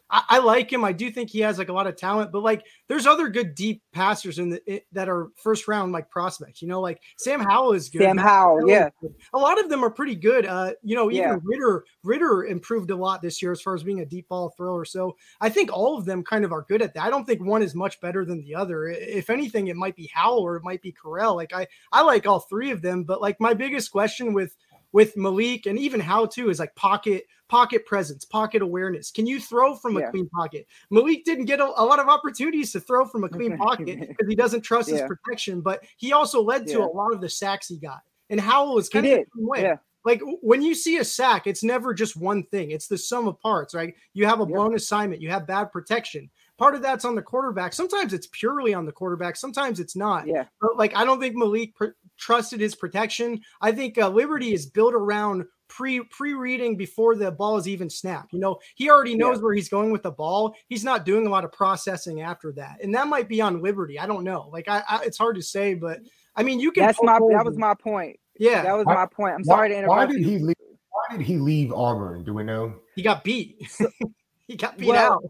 I, 0.09 0.23
I, 0.29 0.39
like 0.39 0.73
him. 0.73 0.85
I 0.85 0.93
do 0.93 1.11
think 1.11 1.31
he 1.31 1.41
has 1.41 1.59
like 1.59 1.69
a 1.69 1.73
lot 1.73 1.87
of 1.87 1.97
talent, 1.97 2.31
but 2.31 2.43
like 2.43 2.65
there's 2.89 3.07
other 3.07 3.29
good 3.29 3.55
deep 3.55 3.83
passers 3.93 4.39
in 4.39 4.51
the 4.51 4.63
it, 4.67 4.87
that 4.93 5.09
are 5.09 5.31
first 5.43 5.67
round 5.67 5.93
like 5.93 6.11
prospects. 6.11 6.63
You 6.63 6.69
know, 6.69 6.81
like 6.81 7.01
Sam 7.19 7.41
Howell 7.41 7.73
is 7.73 7.89
good. 7.89 8.03
Sam 8.03 8.17
Howell, 8.17 8.69
yeah. 8.69 8.91
A 9.33 9.39
lot 9.39 9.59
of 9.59 9.69
them 9.69 9.85
are 9.85 9.91
pretty 9.91 10.15
good. 10.15 10.47
Uh, 10.47 10.73
you 10.83 10.95
know, 10.95 11.11
even 11.11 11.29
yeah. 11.29 11.37
Ritter 11.43 11.85
Ridder 12.05 12.45
improved 12.45 12.91
a 12.91 12.97
lot 12.97 13.21
this 13.21 13.43
year 13.43 13.53
as 13.53 13.61
far 13.61 13.75
as 13.75 13.83
being 13.83 14.01
a 14.01 14.07
deep 14.07 14.29
ball 14.29 14.55
thrower. 14.57 14.85
So 14.85 15.17
I 15.41 15.49
think 15.49 15.73
all 15.73 15.99
of 15.99 16.05
them 16.05 16.23
kind 16.23 16.45
of 16.45 16.53
are 16.53 16.65
good 16.69 16.83
at 16.83 16.95
that. 16.95 17.03
I 17.03 17.11
don't 17.11 17.25
think 17.25 17.45
one 17.45 17.63
is 17.63 17.75
much 17.75 18.01
better 18.01 18.25
than 18.25 18.41
the 18.41 18.55
other. 18.55 18.87
If 18.87 19.29
anything, 19.29 19.67
it 19.67 19.77
might 19.77 19.97
be 19.97 20.11
Howell 20.15 20.41
or 20.41 20.57
it 20.57 20.65
might 20.65 20.83
be 20.83 20.93
Corral. 20.93 21.35
Like 21.35 21.53
I 21.53 21.67
I 21.91 22.03
like 22.03 22.27
all 22.27 22.41
three 22.41 22.71
of 22.71 22.83
them, 22.83 23.05
but 23.05 23.21
like 23.21 23.41
my 23.41 23.55
biggest 23.55 23.91
question 23.91 24.35
with 24.35 24.57
with 24.97 25.15
Malik 25.15 25.67
and 25.67 25.79
even 25.79 26.01
how 26.01 26.25
to 26.25 26.49
is 26.49 26.59
like 26.59 26.75
pocket 26.75 27.27
pocket 27.51 27.85
presence, 27.85 28.25
pocket 28.25 28.63
awareness. 28.63 29.11
Can 29.11 29.27
you 29.27 29.39
throw 29.39 29.75
from 29.75 29.99
a 29.99 30.01
yeah. 30.01 30.11
clean 30.11 30.27
pocket? 30.31 30.67
Malik 30.91 31.27
didn't 31.27 31.45
get 31.45 31.61
a, 31.61 31.65
a, 31.65 31.85
lot 31.85 31.99
of 31.99 32.09
opportunities 32.09 32.73
to 32.73 32.81
throw 32.81 33.05
from 33.05 33.23
a 33.23 33.29
clean 33.29 33.59
pocket 33.59 34.01
because 34.09 34.27
he 34.27 34.35
doesn't 34.35 34.63
trust 34.63 34.89
yeah. 34.89 34.95
his 34.95 35.03
protection, 35.03 35.61
but 35.61 35.85
he 35.99 36.15
also 36.15 36.41
led 36.41 36.67
to 36.69 36.79
yeah. 36.79 36.87
a 36.87 36.87
lot 36.87 37.13
of 37.13 37.21
the 37.21 37.29
sacks 37.29 37.69
he 37.69 37.77
got. 37.77 38.01
And 38.31 38.41
Howell 38.41 38.75
was 38.75 38.89
kind 38.89 39.05
he 39.05 39.13
of 39.13 39.19
the 39.19 39.25
same 39.37 39.47
way. 39.47 39.77
Like 40.07 40.23
when 40.41 40.63
you 40.63 40.75
see 40.75 40.97
a 40.97 41.05
sack, 41.05 41.47
it's 41.47 41.63
never 41.63 41.93
just 41.93 42.17
one 42.17 42.45
thing. 42.45 42.71
It's 42.71 42.89
the 42.89 42.97
sum 42.97 43.29
of 43.29 43.39
parts, 43.39 43.75
right? 43.75 43.93
You 44.15 44.25
have 44.25 44.41
a 44.41 44.47
blown 44.47 44.75
assignment, 44.75 45.21
you 45.21 45.29
have 45.29 45.47
bad 45.47 45.73
protection. 45.73 46.31
Part 46.57 46.75
of 46.75 46.81
that's 46.81 47.05
on 47.05 47.15
the 47.15 47.23
quarterback. 47.23 47.75
Sometimes 47.75 48.15
it's 48.15 48.29
purely 48.33 48.73
on 48.73 48.87
the 48.87 48.93
quarterback. 48.93 49.37
Sometimes 49.37 49.79
it's 49.79 49.95
not. 49.95 50.27
Yeah. 50.27 50.45
But 50.59 50.79
like 50.79 50.97
I 50.97 51.05
don't 51.05 51.21
think 51.21 51.35
Malik 51.35 51.75
pr- 51.75 51.97
trusted 52.19 52.61
his 52.61 52.75
protection. 52.75 53.41
I 53.61 53.73
think 53.73 53.99
uh, 53.99 54.09
Liberty 54.09 54.53
is 54.53 54.67
built 54.67 54.95
around 54.95 55.45
pre 55.69 56.01
pre 56.11 56.35
reading 56.35 56.77
before 56.77 57.17
the 57.17 57.31
ball 57.31 57.57
is 57.57 57.69
even 57.69 57.91
snapped. 57.91 58.33
You 58.33 58.41
know, 58.41 58.59
he 58.75 58.91
already 58.91 59.17
knows 59.17 59.39
yeah. 59.39 59.43
where 59.45 59.55
he's 59.55 59.69
going 59.69 59.91
with 59.91 60.03
the 60.03 60.11
ball. 60.11 60.55
He's 60.69 60.85
not 60.85 61.05
doing 61.05 61.27
a 61.27 61.31
lot 61.31 61.45
of 61.45 61.53
processing 61.53 62.23
after 62.23 62.53
that, 62.53 62.83
and 62.83 62.95
that 62.95 63.09
might 63.09 63.29
be 63.29 63.41
on 63.41 63.63
Liberty. 63.63 63.99
I 63.99 64.07
don't 64.07 64.25
know. 64.25 64.49
Like, 64.53 64.69
I, 64.69 64.83
I 64.89 65.01
it's 65.05 65.19
hard 65.19 65.37
to 65.37 65.43
say, 65.43 65.75
but 65.75 66.01
I 66.35 66.43
mean, 66.43 66.61
you 66.61 66.73
can. 66.73 66.85
That's 66.85 67.03
my 67.03 67.19
that 67.19 67.45
was 67.45 67.57
my 67.57 67.75
point. 67.75 68.19
Yeah, 68.39 68.63
that 68.63 68.77
was 68.77 68.87
why, 68.87 68.95
my 68.95 69.07
point. 69.07 69.35
I'm 69.35 69.45
sorry 69.45 69.71
to 69.71 69.77
interrupt. 69.77 69.97
Why 69.97 70.07
did 70.07 70.25
he 70.25 70.39
leave? 70.39 70.57
Why 70.91 71.07
why 71.09 71.17
did 71.17 71.27
he 71.27 71.37
leave 71.39 71.73
Auburn? 71.73 72.25
Do 72.25 72.35
we 72.35 72.45
know? 72.45 72.75
He 72.95 73.03
got 73.03 73.25
beat. 73.25 73.71
he 74.49 74.57
got 74.57 74.79
beat 74.79 74.89
Well, 74.89 75.13
out. 75.13 75.25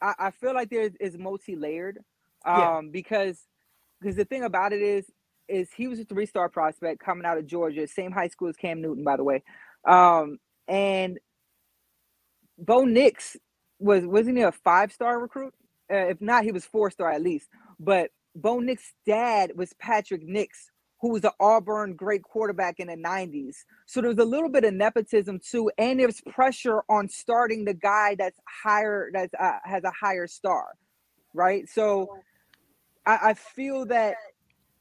I, 0.00 0.26
I 0.26 0.30
feel 0.30 0.54
like 0.54 0.70
there 0.70 0.90
is 1.00 1.16
multi-layered 1.16 1.98
Yeah. 2.46 2.78
um 2.78 2.90
because 2.90 3.40
because 4.00 4.16
the 4.16 4.24
thing 4.24 4.44
about 4.44 4.72
it 4.72 4.82
is 4.82 5.10
is 5.48 5.68
he 5.76 5.88
was 5.88 6.00
a 6.00 6.04
three-star 6.04 6.48
prospect 6.48 7.00
coming 7.00 7.24
out 7.24 7.38
of 7.38 7.46
Georgia, 7.46 7.86
same 7.86 8.12
high 8.12 8.28
school 8.28 8.48
as 8.48 8.56
Cam 8.56 8.80
Newton, 8.80 9.04
by 9.04 9.16
the 9.16 9.24
way. 9.24 9.42
Um 9.86 10.38
and 10.68 11.18
Bo 12.58 12.84
Nix 12.84 13.36
was 13.78 14.04
wasn't 14.06 14.38
he 14.38 14.42
a 14.42 14.52
five-star 14.52 15.18
recruit? 15.18 15.54
Uh, 15.92 16.06
if 16.08 16.20
not, 16.20 16.44
he 16.44 16.52
was 16.52 16.64
four-star 16.64 17.10
at 17.10 17.22
least. 17.22 17.48
But 17.78 18.10
Bo 18.34 18.58
Nix's 18.60 18.92
dad 19.06 19.52
was 19.54 19.72
Patrick 19.74 20.22
Nix, 20.24 20.70
who 21.00 21.10
was 21.10 21.24
an 21.24 21.30
Auburn 21.38 21.94
great 21.94 22.22
quarterback 22.22 22.80
in 22.80 22.88
the 22.88 22.96
90s. 22.96 23.56
So 23.86 24.00
there's 24.00 24.18
a 24.18 24.24
little 24.24 24.48
bit 24.48 24.64
of 24.64 24.74
nepotism 24.74 25.38
too, 25.38 25.70
and 25.78 26.00
there's 26.00 26.20
pressure 26.22 26.82
on 26.88 27.08
starting 27.08 27.64
the 27.64 27.74
guy 27.74 28.16
that's 28.18 28.38
higher, 28.62 29.10
that's 29.12 29.34
uh, 29.38 29.58
has 29.64 29.84
a 29.84 29.90
higher 29.90 30.26
star, 30.26 30.68
right? 31.34 31.68
So 31.68 32.08
I, 33.06 33.18
I 33.22 33.34
feel 33.34 33.86
that 33.86 34.16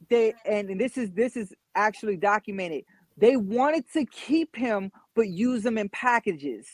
they, 0.10 0.34
and 0.46 0.80
this 0.80 0.98
is 0.98 1.12
this 1.12 1.38
is 1.38 1.54
actually 1.76 2.18
documented. 2.18 2.86
They 3.18 3.38
wanted 3.38 3.86
to 3.94 4.06
keep 4.06 4.56
him, 4.56 4.92
but 5.16 5.30
use 5.30 5.66
him 5.66 5.78
in 5.78 5.90
packages, 5.90 6.68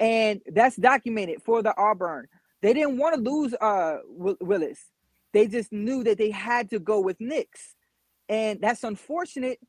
and 0.00 0.42
that's 0.52 0.76
documented 0.76 1.42
for 1.44 1.62
the 1.62 1.76
Auburn. 1.78 2.28
They 2.62 2.74
didn't 2.74 2.98
want 2.98 3.16
to 3.16 3.22
lose 3.30 3.54
uh 3.54 3.98
Willis. 4.40 4.80
They 5.34 5.48
just 5.48 5.72
knew 5.72 6.04
that 6.04 6.18
they 6.18 6.30
had 6.30 6.70
to 6.70 6.80
go 6.80 7.00
with 7.00 7.20
Nix 7.20 7.68
and 8.30 8.60
that's 8.62 8.84
unfortunate. 8.84 9.60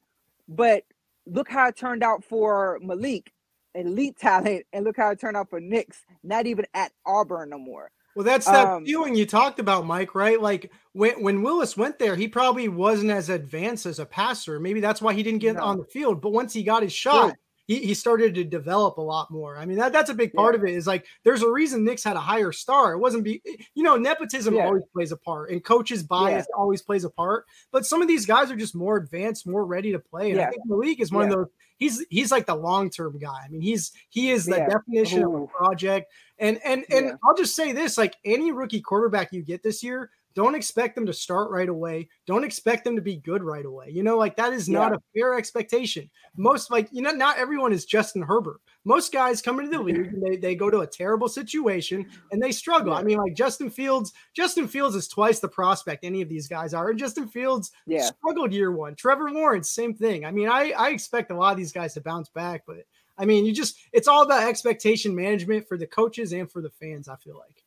But 0.50 0.86
look 1.27 1.50
how 1.50 1.69
it 1.69 1.77
turned 1.77 2.03
out 2.03 2.25
for 2.25 2.79
Malik, 2.83 3.33
elite 3.75 4.17
talent, 4.19 4.65
and 4.74 4.86
look 4.86 4.98
how 4.98 5.12
it 5.12 5.21
turned 5.21 5.38
out 5.38 5.51
for 5.51 5.62
Nix, 5.62 6.05
not 6.24 6.48
even 6.48 6.67
at 6.75 6.93
Auburn 7.05 7.51
no 7.51 7.59
more. 7.59 7.91
Well, 8.19 8.25
that's 8.25 8.47
that 8.47 8.67
Um, 8.67 8.85
feeling 8.85 9.15
you 9.15 9.25
talked 9.25 9.59
about, 9.59 9.85
Mike, 9.85 10.13
right? 10.13 10.41
Like 10.41 10.73
when, 10.91 11.23
when 11.23 11.41
Willis 11.41 11.77
went 11.77 11.99
there, 11.99 12.17
he 12.17 12.27
probably 12.27 12.67
wasn't 12.67 13.11
as 13.11 13.29
advanced 13.29 13.85
as 13.85 13.97
a 13.97 14.05
passer. 14.05 14.59
Maybe 14.59 14.81
that's 14.81 15.01
why 15.01 15.13
he 15.13 15.23
didn't 15.23 15.39
get 15.39 15.55
No. 15.55 15.61
on 15.63 15.77
the 15.77 15.85
field. 15.85 16.19
But 16.19 16.31
once 16.33 16.51
he 16.51 16.63
got 16.63 16.83
his 16.83 16.91
shot, 16.91 17.27
True. 17.27 17.33
He, 17.69 17.85
he 17.85 17.93
started 17.93 18.33
to 18.33 18.43
develop 18.43 18.97
a 18.97 19.01
lot 19.01 19.29
more. 19.29 19.55
I 19.55 19.67
mean, 19.67 19.77
that, 19.77 19.93
that's 19.93 20.09
a 20.09 20.15
big 20.15 20.33
part 20.33 20.55
Yeah. 20.55 20.61
of 20.61 20.67
it 20.67 20.73
is 20.73 20.88
like 20.88 21.05
there's 21.23 21.43
a 21.43 21.51
reason 21.51 21.83
Nix 21.85 22.03
had 22.03 22.15
a 22.15 22.19
higher 22.19 22.51
star. 22.51 22.93
It 22.93 22.97
wasn't 22.97 23.23
be 23.23 23.43
you 23.75 23.83
know, 23.83 23.95
nepotism 23.95 24.55
Yeah. 24.55 24.65
always 24.65 24.81
plays 24.91 25.11
a 25.11 25.17
part 25.17 25.51
and 25.51 25.63
coaches 25.63 26.01
bias 26.01 26.47
always 26.57 26.81
plays 26.81 27.03
a 27.03 27.11
part. 27.11 27.45
But 27.71 27.85
some 27.85 28.01
of 28.01 28.07
these 28.07 28.25
guys 28.25 28.49
are 28.49 28.55
just 28.55 28.73
more 28.75 28.97
advanced, 28.97 29.45
more 29.45 29.65
ready 29.67 29.91
to 29.91 29.99
play. 29.99 30.31
And 30.31 30.41
I 30.41 30.49
think 30.49 30.63
Malik 30.65 30.99
is 30.99 31.11
one 31.11 31.27
Yeah. 31.27 31.33
of 31.33 31.39
those 31.41 31.47
he's 31.77 32.03
he's 32.09 32.31
like 32.31 32.47
the 32.47 32.55
long-term 32.55 33.19
guy. 33.19 33.39
I 33.45 33.49
mean, 33.49 33.61
he's 33.61 33.91
he 34.09 34.31
is 34.31 34.45
the 34.45 34.57
Yeah. 34.57 34.67
definition 34.69 35.23
of 35.23 35.33
a 35.35 35.45
project. 35.45 36.11
And 36.39 36.59
and 36.65 36.85
and 36.89 37.05
Yeah. 37.05 37.15
I'll 37.23 37.35
just 37.35 37.55
say 37.55 37.71
this: 37.71 37.99
like 37.99 38.15
any 38.25 38.51
rookie 38.51 38.81
quarterback 38.81 39.31
you 39.31 39.43
get 39.43 39.61
this 39.61 39.83
year, 39.83 40.09
don't 40.36 40.55
expect 40.55 40.95
them 40.95 41.05
to 41.05 41.13
start 41.13 41.50
right 41.51 41.67
away. 41.69 42.07
Don't 42.25 42.43
expect 42.43 42.83
them 42.83 42.95
to 42.95 43.01
be 43.01 43.17
good 43.17 43.43
right 43.43 43.65
away. 43.65 43.89
You 43.89 44.03
know, 44.03 44.17
like 44.17 44.36
that 44.38 44.53
is 44.53 44.69
not 44.69 44.91
Yeah. 44.91 44.98
a 44.98 45.19
fair 45.19 45.38
expectation. 45.38 46.09
Most 46.38 46.71
like 46.71 46.88
you 46.91 47.01
know, 47.01 47.12
not 47.12 47.38
everyone 47.38 47.74
is 47.74 47.86
Justin 47.86 48.21
Herbert. 48.21 48.62
Most 48.86 49.12
guys 49.12 49.41
come 49.41 49.59
into 49.59 49.71
the 49.77 49.83
league 49.83 49.98
and 50.13 50.24
they, 50.24 50.38
they 50.38 50.55
go 50.55 50.69
to 50.69 50.79
a 50.79 50.88
terrible 50.88 51.27
situation 51.27 52.05
and 52.31 52.41
they 52.41 52.51
struggle. 52.51 52.93
I 52.93 53.03
mean, 53.03 53.17
like 53.17 53.33
Justin 53.36 53.69
Fields, 53.69 54.13
Justin 54.33 54.67
Fields 54.67 54.95
is 54.95 55.07
twice 55.07 55.39
the 55.39 55.48
prospect 55.50 56.03
any 56.05 56.21
of 56.21 56.29
these 56.29 56.48
guys 56.48 56.74
are. 56.74 56.89
And 56.89 56.98
Justin 57.00 57.27
Fields 57.27 57.71
Yeah. 57.86 58.01
struggled 58.05 58.53
year 58.53 58.71
one. 58.71 58.95
Trevor 58.95 59.31
Lawrence, 59.31 59.69
same 59.69 59.93
thing. 59.93 60.25
I 60.25 60.31
mean, 60.31 60.48
I, 60.48 60.71
I 60.71 60.89
expect 60.89 61.31
a 61.31 61.36
lot 61.36 61.51
of 61.51 61.57
these 61.57 61.74
guys 61.74 61.93
to 61.95 62.01
bounce 62.01 62.29
back, 62.29 62.63
but 62.65 62.86
I 63.17 63.25
mean, 63.25 63.45
you 63.45 63.51
just 63.53 63.75
it's 63.91 64.07
all 64.07 64.24
about 64.24 64.48
expectation 64.48 65.13
management 65.13 65.67
for 65.67 65.77
the 65.77 65.88
coaches 65.88 66.31
and 66.31 66.50
for 66.50 66.62
the 66.62 66.69
fans, 66.69 67.09
I 67.09 67.17
feel 67.17 67.38
like. 67.38 67.63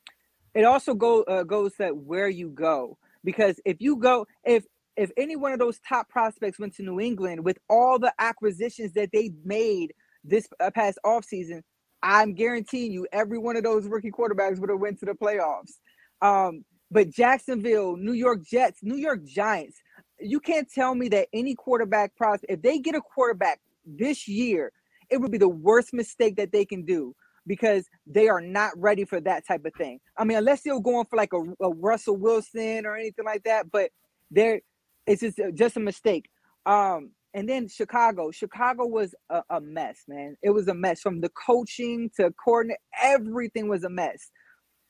It 0.54 0.64
also 0.64 0.94
go 0.94 1.22
uh, 1.22 1.44
goes 1.44 1.72
that 1.78 1.96
where 1.96 2.28
you 2.28 2.48
go 2.48 2.98
because 3.24 3.58
if 3.64 3.80
you 3.80 3.96
go 3.96 4.26
if 4.44 4.64
if 4.96 5.10
any 5.16 5.36
one 5.36 5.52
of 5.52 5.58
those 5.58 5.80
top 5.88 6.08
prospects 6.08 6.58
went 6.58 6.74
to 6.76 6.82
New 6.82 7.00
England 7.00 7.44
with 7.44 7.58
all 7.70 7.98
the 7.98 8.12
acquisitions 8.18 8.92
that 8.92 9.10
they 9.12 9.30
made 9.44 9.94
this 10.22 10.46
uh, 10.60 10.70
past 10.70 10.98
offseason, 11.04 11.62
I'm 12.02 12.34
guaranteeing 12.34 12.92
you 12.92 13.06
every 13.12 13.38
one 13.38 13.56
of 13.56 13.62
those 13.62 13.86
rookie 13.86 14.10
quarterbacks 14.10 14.58
would 14.58 14.70
have 14.70 14.80
went 14.80 14.98
to 15.00 15.06
the 15.06 15.12
playoffs. 15.12 15.78
Um, 16.20 16.64
but 16.90 17.08
Jacksonville, 17.08 17.96
New 17.96 18.12
York 18.12 18.44
Jets, 18.44 18.80
New 18.82 18.96
York 18.96 19.24
Giants, 19.24 19.78
you 20.20 20.40
can't 20.40 20.70
tell 20.70 20.94
me 20.94 21.08
that 21.08 21.28
any 21.32 21.54
quarterback 21.54 22.14
prospect, 22.16 22.52
if 22.52 22.62
they 22.62 22.78
get 22.78 22.94
a 22.94 23.00
quarterback 23.00 23.60
this 23.86 24.28
year, 24.28 24.72
it 25.10 25.20
would 25.20 25.32
be 25.32 25.38
the 25.38 25.48
worst 25.48 25.94
mistake 25.94 26.36
that 26.36 26.52
they 26.52 26.64
can 26.64 26.84
do 26.84 27.14
because 27.46 27.86
they 28.06 28.28
are 28.28 28.40
not 28.40 28.72
ready 28.76 29.04
for 29.04 29.20
that 29.20 29.46
type 29.46 29.64
of 29.64 29.74
thing. 29.74 30.00
I 30.16 30.24
mean, 30.24 30.38
unless 30.38 30.64
you're 30.64 30.80
going 30.80 31.06
for 31.06 31.16
like 31.16 31.32
a, 31.32 31.64
a 31.64 31.70
Russell 31.70 32.16
Wilson 32.16 32.86
or 32.86 32.96
anything 32.96 33.24
like 33.24 33.42
that, 33.44 33.70
but 33.70 33.90
they're 34.30 34.60
it's 35.06 35.20
just 35.20 35.40
just 35.54 35.76
a 35.76 35.80
mistake. 35.80 36.28
Um, 36.66 37.10
and 37.34 37.48
then 37.48 37.66
Chicago, 37.68 38.30
Chicago 38.30 38.86
was 38.86 39.14
a, 39.30 39.42
a 39.50 39.60
mess, 39.60 40.02
man. 40.06 40.36
It 40.42 40.50
was 40.50 40.68
a 40.68 40.74
mess 40.74 41.00
from 41.00 41.20
the 41.20 41.30
coaching 41.30 42.10
to 42.16 42.32
coordinate. 42.44 42.78
Everything 43.02 43.68
was 43.68 43.84
a 43.84 43.90
mess. 43.90 44.30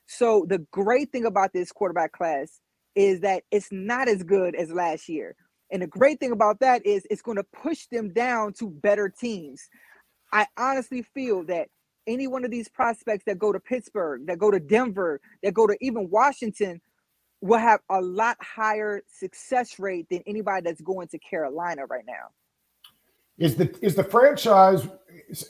So 0.06 0.44
the 0.48 0.58
great 0.72 1.12
thing 1.12 1.24
about 1.24 1.52
this 1.52 1.70
quarterback 1.70 2.12
class 2.12 2.60
is 2.94 3.20
that 3.20 3.44
it's 3.50 3.68
not 3.70 4.08
as 4.08 4.22
good 4.22 4.54
as 4.54 4.70
last 4.70 5.08
year. 5.08 5.36
And 5.70 5.82
the 5.82 5.86
great 5.86 6.20
thing 6.20 6.32
about 6.32 6.60
that 6.60 6.84
is 6.84 7.06
it's 7.08 7.22
going 7.22 7.38
to 7.38 7.44
push 7.44 7.86
them 7.90 8.12
down 8.12 8.52
to 8.54 8.68
better 8.68 9.08
teams. 9.08 9.68
I 10.32 10.46
honestly 10.58 11.02
feel 11.02 11.44
that 11.44 11.68
any 12.06 12.26
one 12.26 12.44
of 12.44 12.50
these 12.50 12.68
prospects 12.68 13.24
that 13.26 13.38
go 13.38 13.52
to 13.52 13.60
Pittsburgh, 13.60 14.26
that 14.26 14.38
go 14.38 14.50
to 14.50 14.60
Denver, 14.60 15.20
that 15.42 15.54
go 15.54 15.66
to 15.66 15.76
even 15.80 16.10
Washington 16.10 16.80
will 17.40 17.58
have 17.58 17.80
a 17.90 18.00
lot 18.00 18.36
higher 18.40 19.02
success 19.08 19.78
rate 19.78 20.06
than 20.10 20.22
anybody 20.26 20.62
that's 20.62 20.80
going 20.80 21.08
to 21.08 21.18
Carolina 21.18 21.86
right 21.86 22.04
now. 22.06 22.30
Is 23.38 23.56
the 23.56 23.74
is 23.84 23.94
the 23.94 24.04
franchise 24.04 24.86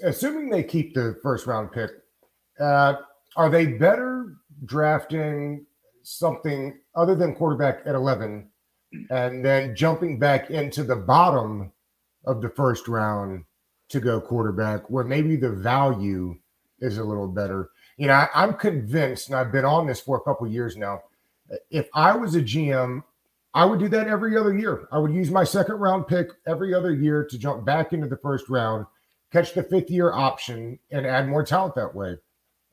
assuming 0.02 0.48
they 0.48 0.62
keep 0.62 0.94
the 0.94 1.18
first 1.22 1.46
round 1.46 1.72
pick? 1.72 1.90
Uh, 2.58 2.94
are 3.36 3.50
they 3.50 3.66
better 3.66 4.34
drafting 4.64 5.66
something 6.02 6.78
other 6.94 7.14
than 7.14 7.34
quarterback 7.34 7.80
at 7.84 7.94
eleven, 7.94 8.48
and 9.10 9.44
then 9.44 9.74
jumping 9.76 10.18
back 10.18 10.50
into 10.50 10.84
the 10.84 10.96
bottom 10.96 11.72
of 12.24 12.40
the 12.40 12.48
first 12.48 12.88
round 12.88 13.44
to 13.88 14.00
go 14.00 14.20
quarterback, 14.20 14.88
where 14.88 15.04
maybe 15.04 15.36
the 15.36 15.50
value 15.50 16.38
is 16.82 16.98
a 16.98 17.04
little 17.04 17.28
better? 17.28 17.70
You 17.96 18.08
know, 18.08 18.14
I, 18.14 18.28
I'm 18.34 18.54
convinced, 18.54 19.28
and 19.28 19.36
I've 19.36 19.52
been 19.52 19.64
on 19.64 19.86
this 19.86 20.00
for 20.00 20.16
a 20.16 20.20
couple 20.20 20.46
years 20.46 20.76
now. 20.76 21.02
If 21.70 21.88
I 21.94 22.14
was 22.14 22.34
a 22.34 22.42
GM, 22.42 23.02
I 23.54 23.64
would 23.64 23.78
do 23.78 23.88
that 23.88 24.08
every 24.08 24.36
other 24.36 24.56
year. 24.56 24.88
I 24.92 24.98
would 24.98 25.12
use 25.12 25.30
my 25.30 25.44
second 25.44 25.76
round 25.76 26.06
pick 26.06 26.28
every 26.46 26.74
other 26.74 26.92
year 26.92 27.24
to 27.24 27.38
jump 27.38 27.64
back 27.64 27.92
into 27.92 28.08
the 28.08 28.16
first 28.16 28.48
round, 28.48 28.86
catch 29.30 29.54
the 29.54 29.62
fifth 29.62 29.90
year 29.90 30.12
option, 30.12 30.78
and 30.90 31.06
add 31.06 31.28
more 31.28 31.44
talent 31.44 31.74
that 31.74 31.94
way. 31.94 32.16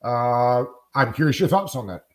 Uh, 0.04 0.66
I'm 0.96 1.14
curious 1.14 1.40
your 1.40 1.50
thoughts 1.50 1.76
on 1.76 1.88
that. 1.88 2.06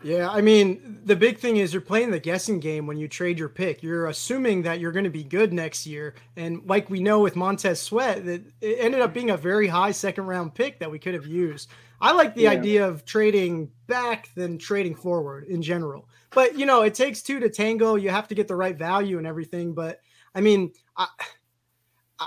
Yeah, 0.00 0.30
I 0.30 0.42
mean, 0.42 1.00
the 1.04 1.16
big 1.16 1.38
thing 1.38 1.56
is 1.56 1.72
you're 1.72 1.80
playing 1.80 2.12
the 2.12 2.20
guessing 2.20 2.60
game 2.60 2.86
when 2.86 2.98
you 2.98 3.08
trade 3.08 3.38
your 3.38 3.48
pick. 3.48 3.82
You're 3.82 4.06
assuming 4.06 4.62
that 4.62 4.78
you're 4.78 4.92
going 4.92 5.04
to 5.04 5.10
be 5.10 5.24
good 5.24 5.52
next 5.52 5.86
year. 5.86 6.14
And 6.36 6.62
like 6.66 6.88
we 6.88 7.00
know 7.00 7.18
with 7.18 7.34
Montez 7.34 7.80
Sweat, 7.80 8.24
that 8.26 8.42
it 8.60 8.78
ended 8.78 9.00
up 9.00 9.12
being 9.12 9.30
a 9.30 9.36
very 9.36 9.66
high 9.66 9.90
second 9.90 10.26
round 10.26 10.54
pick 10.54 10.78
that 10.78 10.90
we 10.90 11.00
could 11.00 11.14
have 11.14 11.26
used. 11.26 11.68
I 12.00 12.12
like 12.12 12.36
the 12.36 12.42
Yeah. 12.42 12.50
idea 12.50 12.86
of 12.86 13.04
trading 13.04 13.72
back 13.88 14.32
than 14.36 14.56
trading 14.58 14.94
forward 14.94 15.48
in 15.48 15.62
general. 15.62 16.08
But, 16.30 16.56
you 16.56 16.64
know, 16.64 16.82
it 16.82 16.94
takes 16.94 17.20
two 17.20 17.40
to 17.40 17.48
tango. 17.48 17.96
You 17.96 18.10
have 18.10 18.28
to 18.28 18.36
get 18.36 18.46
the 18.46 18.54
right 18.54 18.78
value 18.78 19.18
and 19.18 19.26
everything. 19.26 19.74
But 19.74 20.00
I 20.32 20.40
mean, 20.40 20.72
I, 20.96 21.08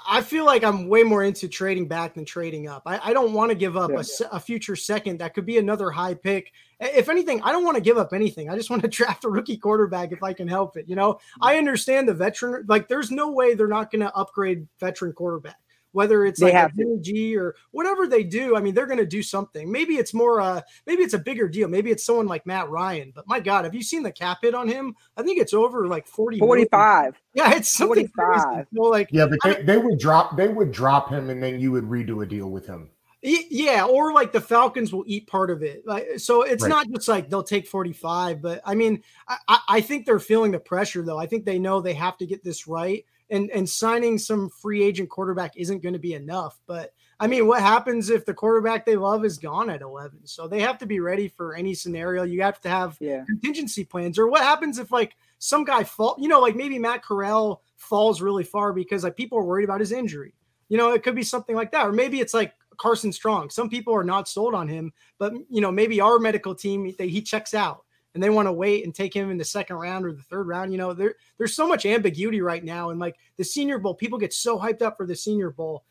I 0.08 0.22
feel 0.22 0.46
like 0.46 0.64
I'm 0.64 0.88
way 0.88 1.04
more 1.04 1.24
into 1.24 1.50
trading 1.50 1.88
back 1.88 2.14
than 2.14 2.24
trading 2.24 2.68
up. 2.70 2.84
I, 2.86 3.00
I 3.10 3.14
don't 3.14 3.34
want 3.34 3.50
to 3.50 3.56
give 3.56 3.76
up 3.76 3.92
Yeah. 3.92 4.00
a 4.00 4.04
se- 4.04 4.28
a, 4.32 4.40
future 4.40 4.76
second 4.76 5.18
that 5.20 5.34
could 5.34 5.46
be 5.46 5.58
another 5.58 5.92
high 5.92 6.14
pick. 6.14 6.54
If 6.80 7.10
anything, 7.10 7.42
I 7.44 7.52
don't 7.52 7.66
want 7.66 7.76
to 7.76 7.82
give 7.82 7.98
up 7.98 8.14
anything. 8.14 8.50
I 8.50 8.56
just 8.56 8.70
want 8.70 8.82
to 8.84 8.88
draft 8.98 9.26
a 9.26 9.30
rookie 9.30 9.58
quarterback 9.58 10.14
if 10.14 10.24
I 10.24 10.32
can 10.32 10.48
help 10.48 10.78
it. 10.78 10.88
You 10.88 10.96
know, 10.96 11.20
I 11.42 11.58
understand 11.58 12.08
the 12.08 12.14
veteran. 12.14 12.66
Like, 12.70 12.88
there's 12.88 13.12
no 13.12 13.32
way 13.32 13.54
they're 13.54 13.68
not 13.68 13.92
going 13.92 14.02
to 14.02 14.16
upgrade 14.16 14.66
veteran 14.80 15.12
quarterback. 15.12 15.58
Whether 15.92 16.26
it's 16.26 16.40
They 16.40 16.48
like 16.48 16.54
a 16.54 16.58
have 16.58 16.74
to. 16.76 17.36
Or 17.38 17.56
whatever 17.72 18.08
they 18.08 18.24
do, 18.24 18.56
I 18.56 18.62
mean, 18.62 18.74
they're 18.74 18.86
going 18.86 19.00
to 19.00 19.06
do 19.06 19.24
something. 19.24 19.72
Maybe 19.72 19.96
it's 19.96 20.14
more, 20.14 20.40
uh, 20.42 20.62
maybe 20.86 21.04
it's 21.04 21.14
a 21.14 21.20
bigger 21.20 21.48
deal. 21.48 21.68
Maybe 21.68 21.92
it's 21.92 22.06
someone 22.06 22.28
like 22.28 22.46
Matt 22.46 22.70
Ryan. 22.70 23.12
But 23.14 23.28
my 23.28 23.40
God, 23.40 23.66
have 23.66 23.76
you 23.76 23.84
seen 23.84 24.04
the 24.04 24.12
cap 24.12 24.40
hit 24.42 24.56
on 24.56 24.68
him? 24.68 24.96
I 25.18 25.24
think 25.24 25.40
it's 25.40 25.54
over 25.54 25.88
like 25.88 26.08
40 26.08 26.38
million. 26.38 26.68
45. 26.70 27.22
Yeah, 27.34 27.54
it's 27.56 27.72
something 27.72 28.08
crazy. 28.08 28.42
45. 28.44 28.68
So 28.74 28.82
like, 28.84 29.10
Yeah, 29.12 29.28
but 29.28 29.40
they, 29.44 29.64
they 29.64 29.78
would 29.78 30.00
drop 30.00 30.38
they 30.38 30.48
would 30.48 30.72
drop 30.72 31.10
him, 31.10 31.30
and 31.30 31.42
then 31.42 31.60
you 31.60 31.72
would 31.72 31.86
redo 31.86 32.24
a 32.24 32.26
deal 32.26 32.50
with 32.50 32.68
him. 32.68 32.90
Y- 33.24 33.46
Yeah, 33.50 33.86
or 33.86 34.14
like 34.14 34.32
the 34.32 34.42
Falcons 34.42 34.92
will 34.92 35.04
eat 35.06 35.28
part 35.28 35.52
of 35.52 35.62
it. 35.62 35.86
Like, 35.86 36.18
so 36.18 36.42
it's 36.42 36.64
Right. 36.64 36.70
not 36.70 36.90
just 36.90 37.08
like 37.08 37.30
they'll 37.30 37.44
take 37.44 37.68
45, 37.68 38.42
but 38.42 38.62
I 38.66 38.74
mean, 38.76 39.04
I, 39.28 39.38
I- 39.48 39.60
I 39.70 39.82
think 39.82 40.06
they're 40.06 40.20
feeling 40.20 40.52
the 40.52 40.60
pressure 40.60 41.04
though. 41.04 41.20
I 41.20 41.28
think 41.28 41.46
they 41.46 41.60
know 41.60 41.82
they 41.82 41.94
have 41.94 42.18
to 42.18 42.26
get 42.26 42.44
this 42.44 42.68
right. 42.68 43.06
and 43.30 43.50
and 43.52 43.70
signing 43.70 44.18
some 44.18 44.50
free 44.50 44.84
agent 44.84 45.10
quarterback 45.10 45.56
isn't 45.56 45.82
going 45.82 45.94
to 45.94 46.00
be 46.00 46.16
enough. 46.16 46.60
But 46.68 46.94
I 47.18 47.28
mean, 47.28 47.48
what 47.48 47.62
happens 47.62 48.10
if 48.10 48.26
the 48.26 48.34
quarterback 48.34 48.86
they 48.86 48.98
love 48.98 49.24
is 49.24 49.38
gone 49.38 49.70
at 49.70 49.82
11? 49.82 50.26
So 50.28 50.50
they 50.50 50.60
have 50.60 50.78
to 50.80 50.86
be 50.86 51.00
ready 51.00 51.30
for 51.30 51.54
any 51.56 51.74
scenario. 51.74 52.24
You 52.24 52.42
have 52.42 52.60
to 52.62 52.70
have 52.70 52.98
Yeah. 53.00 53.24
contingency 53.26 53.86
plans. 53.86 54.20
Or 54.20 54.28
what 54.28 54.42
happens 54.42 54.80
if 54.80 54.92
like 54.92 55.16
some 55.40 55.64
guy 55.64 55.86
fall, 55.86 56.18
you 56.20 56.28
know, 56.28 56.42
like 56.42 56.58
maybe 56.58 56.78
Matt 56.78 57.04
Corral 57.04 57.62
falls 57.78 58.22
really 58.22 58.44
far 58.44 58.74
because 58.74 59.06
like 59.06 59.16
people 59.16 59.38
are 59.38 59.46
worried 59.46 59.64
about 59.64 59.80
his 59.80 59.94
injury. 59.94 60.34
You 60.68 60.78
know, 60.78 60.92
it 60.92 61.02
could 61.04 61.16
be 61.16 61.24
something 61.24 61.56
like 61.56 61.72
that. 61.72 61.88
Or 61.88 61.94
maybe 61.94 62.20
it's 62.20 62.34
like 62.34 62.54
Carson 62.82 63.14
Strong. 63.14 63.52
Some 63.52 63.70
people 63.70 63.94
are 63.94 64.04
not 64.04 64.28
sold 64.28 64.56
on 64.56 64.68
him, 64.68 64.92
but 65.20 65.34
you 65.52 65.62
know, 65.62 65.72
maybe 65.72 66.02
our 66.02 66.18
medical 66.18 66.56
team 66.56 66.96
they, 66.98 67.08
he 67.08 67.22
checks 67.22 67.54
out 67.54 67.86
and 68.16 68.24
they 68.24 68.32
want 68.32 68.48
to 68.48 68.52
wait 68.52 68.84
and 68.84 68.96
take 68.96 69.14
him 69.14 69.30
in 69.30 69.38
the 69.38 69.46
second 69.46 69.76
round 69.76 70.04
or 70.04 70.12
the 70.12 70.24
third 70.24 70.48
round. 70.48 70.72
You 70.72 70.80
know, 70.80 70.92
there 70.92 71.14
there's 71.38 71.54
so 71.54 71.68
much 71.68 71.86
ambiguity 71.86 72.42
right 72.42 72.64
now, 72.64 72.90
and 72.90 73.00
like 73.00 73.18
the 73.38 73.44
Senior 73.44 73.78
Bowl, 73.78 73.94
people 73.94 74.18
get 74.18 74.34
so 74.34 74.58
hyped 74.58 74.82
up 74.82 74.98
for 74.98 75.06
the 75.06 75.16
Senior 75.16 75.52
Bowl. 75.52 75.84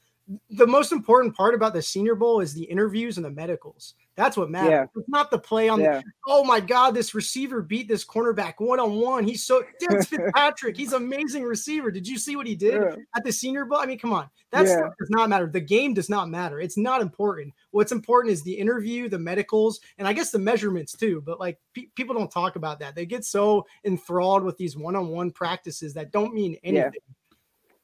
The 0.51 0.67
most 0.67 0.93
important 0.93 1.35
part 1.35 1.55
about 1.55 1.73
the 1.73 1.83
Senior 1.83 2.15
Bowl 2.15 2.41
is 2.41 2.55
the 2.55 2.63
interviews 2.65 3.17
and 3.17 3.25
the 3.25 3.31
medicals. 3.31 3.95
That's 4.15 4.37
what 4.37 4.51
matters. 4.51 4.71
Yeah. 4.71 4.85
It's 4.95 5.09
not 5.09 5.31
the 5.31 5.39
play 5.39 5.69
on 5.69 5.81
Yeah. 5.81 5.99
the. 5.99 6.05
Oh 6.27 6.45
my 6.45 6.61
God, 6.61 6.95
this 6.95 7.15
receiver 7.15 7.63
beat 7.63 7.89
this 7.89 8.05
cornerback 8.05 8.55
one 8.59 8.79
on 8.79 8.97
one. 9.01 9.25
He's 9.25 9.45
so 9.45 9.65
Dennis 9.81 10.07
Fitzpatrick. 10.11 10.77
He's 10.77 10.93
amazing 10.93 11.43
receiver. 11.43 11.91
Did 11.91 12.07
you 12.07 12.19
see 12.19 12.37
what 12.37 12.47
he 12.47 12.55
did 12.55 12.75
Yeah. 12.75 12.97
at 13.17 13.25
the 13.25 13.33
Senior 13.33 13.65
Bowl? 13.65 13.79
I 13.79 13.87
mean, 13.87 13.99
come 13.99 14.13
on. 14.13 14.29
That 14.53 14.69
stuff 14.69 14.93
does 14.99 15.11
not 15.11 15.29
matter. 15.31 15.47
The 15.47 15.61
game 15.61 15.95
does 15.95 16.09
not 16.11 16.29
matter. 16.29 16.61
It's 16.61 16.77
not 16.77 17.01
important. 17.01 17.55
What's 17.71 17.93
important 17.93 18.33
is 18.33 18.43
the 18.43 18.53
interview, 18.53 19.09
the 19.09 19.19
medicals, 19.19 19.81
and 19.99 20.07
I 20.07 20.13
guess 20.13 20.31
the 20.31 20.39
measurements 20.39 20.93
too. 20.93 21.23
But 21.25 21.41
like 21.41 21.59
pe- 21.75 21.87
people 21.97 22.15
don't 22.15 22.31
talk 22.31 22.57
about 22.57 22.79
that. 22.81 22.95
They 22.95 23.07
get 23.07 23.25
so 23.25 23.67
enthralled 23.85 24.45
with 24.45 24.57
these 24.59 24.77
one-on-one 24.77 25.31
practices 25.33 25.95
that 25.95 26.13
don't 26.13 26.35
mean 26.35 26.57
anything. 26.63 27.01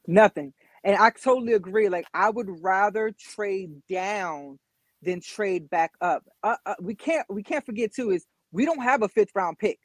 Nothing. 0.07 0.53
And 0.87 0.97
I 0.97 1.11
totally 1.11 1.55
agree. 1.55 1.91
Like 1.91 2.07
I 2.15 2.31
would 2.31 2.63
rather 2.63 3.13
trade 3.19 3.73
down 3.91 4.59
than 5.03 5.21
trade 5.21 5.69
back 5.69 5.93
up. 6.01 6.25
Uh, 6.45 6.57
uh, 6.65 6.75
we 6.81 6.95
can't 6.95 7.27
we 7.31 7.43
can't 7.43 7.67
forget 7.67 7.93
too 7.93 8.13
is 8.13 8.27
we 8.53 8.65
don't 8.65 8.83
have 8.83 9.03
a 9.03 9.09
fifth 9.09 9.33
round 9.35 9.59
pick. 9.59 9.81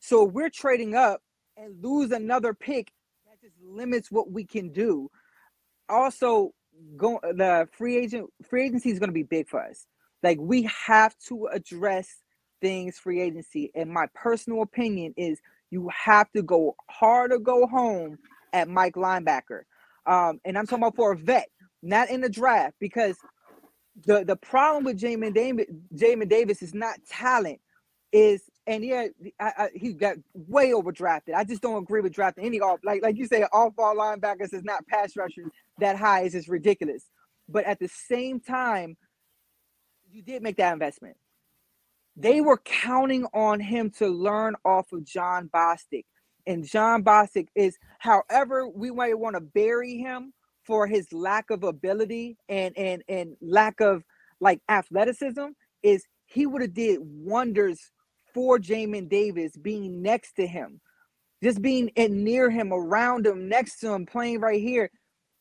So 0.00 0.24
we're 0.24 0.50
trading 0.50 0.94
up 0.94 1.22
and 1.56 1.82
lose 1.82 2.12
another 2.12 2.54
pick, 2.54 2.92
that 3.26 3.40
just 3.40 3.56
limits 3.64 4.10
what 4.12 4.30
we 4.30 4.44
can 4.44 4.70
do. 4.72 5.10
Also, 5.88 6.52
go 6.98 7.18
the 7.22 7.68
free 7.72 7.96
agent 7.96 8.28
free 8.48 8.66
agency 8.66 8.90
is 8.90 8.98
going 8.98 9.10
to 9.10 9.14
be 9.14 9.24
big 9.24 9.48
for 9.48 9.62
us. 9.62 9.86
Like 10.22 10.38
we 10.40 10.68
have 10.86 11.16
to 11.28 11.48
address 11.52 12.08
things 12.60 12.98
free 12.98 13.22
agency. 13.22 13.70
And 13.74 13.90
my 13.90 14.06
personal 14.14 14.62
opinion 14.62 15.14
is 15.16 15.40
you 15.70 15.90
have 15.94 16.30
to 16.32 16.42
go 16.42 16.76
hard 16.90 17.32
or 17.32 17.38
go 17.38 17.66
home 17.66 18.18
at 18.52 18.68
Mike 18.68 18.96
linebacker. 18.96 19.62
Um, 20.06 20.40
and 20.44 20.58
I'm 20.58 20.66
talking 20.66 20.82
about 20.84 20.96
for 20.96 21.12
a 21.12 21.16
vet, 21.16 21.48
not 21.82 22.10
in 22.10 22.20
the 22.20 22.28
draft, 22.30 22.76
because 22.80 23.16
the 24.06 24.24
the 24.24 24.36
problem 24.36 24.84
with 24.84 25.00
Jamin 25.00 25.34
Davis, 25.34 25.66
Jamin 25.94 26.28
Davis 26.28 26.62
is 26.62 26.74
not 26.74 26.98
talent, 27.08 27.60
is 28.12 28.42
and 28.66 28.84
yeah, 28.84 29.06
I, 29.40 29.52
I, 29.58 29.68
he 29.74 29.92
got 29.94 30.16
way 30.34 30.70
overdrafted. 30.72 31.34
I 31.36 31.44
just 31.44 31.62
don't 31.62 31.82
agree 31.82 32.00
with 32.00 32.14
drafting 32.14 32.44
any 32.46 32.60
off 32.60 32.80
like 32.84 33.02
like 33.02 33.16
you 33.16 33.26
say 33.26 33.44
off 33.52 33.76
ball 33.76 33.96
linebackers 33.96 34.54
is 34.54 34.64
not 34.64 34.86
pass 34.86 35.16
rushers 35.16 35.50
that 35.80 35.96
high 35.96 36.22
is 36.22 36.32
just 36.32 36.48
ridiculous. 36.48 37.04
But 37.48 37.64
at 37.66 37.80
the 37.80 37.88
same 37.88 38.40
time, 38.40 38.96
you 40.10 40.22
did 40.22 40.42
make 40.42 40.56
that 40.58 40.72
investment. 40.72 41.16
They 42.16 42.40
were 42.40 42.58
counting 42.58 43.26
on 43.34 43.60
him 43.60 43.90
to 43.98 44.08
learn 44.08 44.54
off 44.64 44.92
of 44.92 45.04
Jon 45.04 45.50
Bostic. 45.54 46.04
And 46.46 46.64
Jon 46.66 47.04
Bostic 47.04 47.48
is, 47.54 47.78
however, 47.98 48.68
we 48.68 48.90
might 48.90 49.18
want 49.18 49.36
to 49.36 49.40
bury 49.40 49.98
him 49.98 50.32
for 50.64 50.86
his 50.86 51.12
lack 51.12 51.50
of 51.50 51.64
ability 51.64 52.36
and 52.48 52.76
and 52.76 53.02
and 53.08 53.36
lack 53.40 53.80
of 53.80 54.02
like 54.40 54.60
athleticism, 54.68 55.46
is 55.82 56.04
he 56.26 56.46
would 56.46 56.62
have 56.62 56.74
did 56.74 56.98
wonders 57.02 57.90
for 58.34 58.58
Jamin 58.58 59.08
Davis 59.08 59.56
being 59.56 60.02
next 60.02 60.32
to 60.34 60.46
him, 60.46 60.80
just 61.42 61.60
being 61.62 61.88
in 61.90 62.24
near 62.24 62.50
him, 62.50 62.72
around 62.72 63.26
him, 63.26 63.48
next 63.48 63.78
to 63.80 63.92
him, 63.92 64.06
playing 64.06 64.40
right 64.40 64.60
here. 64.60 64.90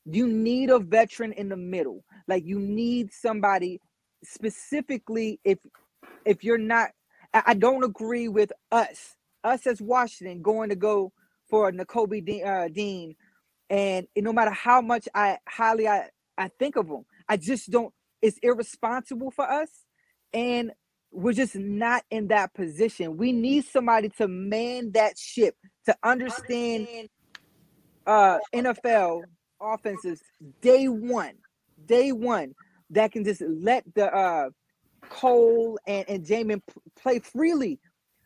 You 0.06 0.28
need 0.28 0.70
a 0.70 0.80
veteran 0.80 1.34
in 1.34 1.50
the 1.50 1.58
middle. 1.58 2.04
Like 2.28 2.46
you 2.46 2.60
need 2.60 3.12
somebody 3.14 3.80
specifically 4.24 5.40
if 5.44 5.60
if 6.26 6.44
you're 6.44 6.58
not 6.58 6.90
I 7.34 7.54
don't 7.54 7.84
agree 7.84 8.28
with 8.28 8.52
us, 8.72 9.16
us 9.44 9.68
as 9.68 9.82
Washington 9.82 10.42
going 10.42 10.70
to 10.70 10.76
go 10.76 11.12
for 11.50 11.72
Nakobe 11.72 12.24
Dean, 12.26 12.46
uh, 12.46 12.68
Dean, 12.72 13.16
and 13.70 14.08
no 14.16 14.34
matter 14.34 14.52
how 14.52 14.82
much 14.82 15.08
I 15.14 15.38
highly 15.48 15.88
I, 15.88 16.10
I 16.38 16.50
think 16.60 16.76
of 16.76 16.88
him, 16.88 17.06
I 17.28 17.38
just 17.38 17.70
don't. 17.70 17.94
It's 18.22 18.38
irresponsible 18.44 19.32
for 19.32 19.50
us, 19.50 19.70
and 20.34 20.72
we're 21.12 21.34
just 21.34 21.56
not 21.56 22.04
in 22.10 22.28
that 22.28 22.54
position. 22.54 23.18
We 23.18 23.32
need 23.32 23.66
somebody 23.66 24.10
to 24.18 24.28
man 24.28 24.92
that 24.94 25.18
ship 25.18 25.56
to 25.86 25.96
understand 26.04 26.88
uh 28.06 28.40
NFL 28.54 29.24
offenses 29.62 30.22
day 30.62 30.88
one, 30.88 31.34
day 31.86 32.12
one 32.12 32.54
that 32.90 33.12
can 33.12 33.24
just 33.24 33.42
let 33.42 33.84
the 33.94 34.14
uh 34.14 34.50
Cole 35.10 35.80
and 35.88 36.08
and 36.10 36.26
Jamin 36.26 36.62
play 37.02 37.20
freely. 37.20 37.80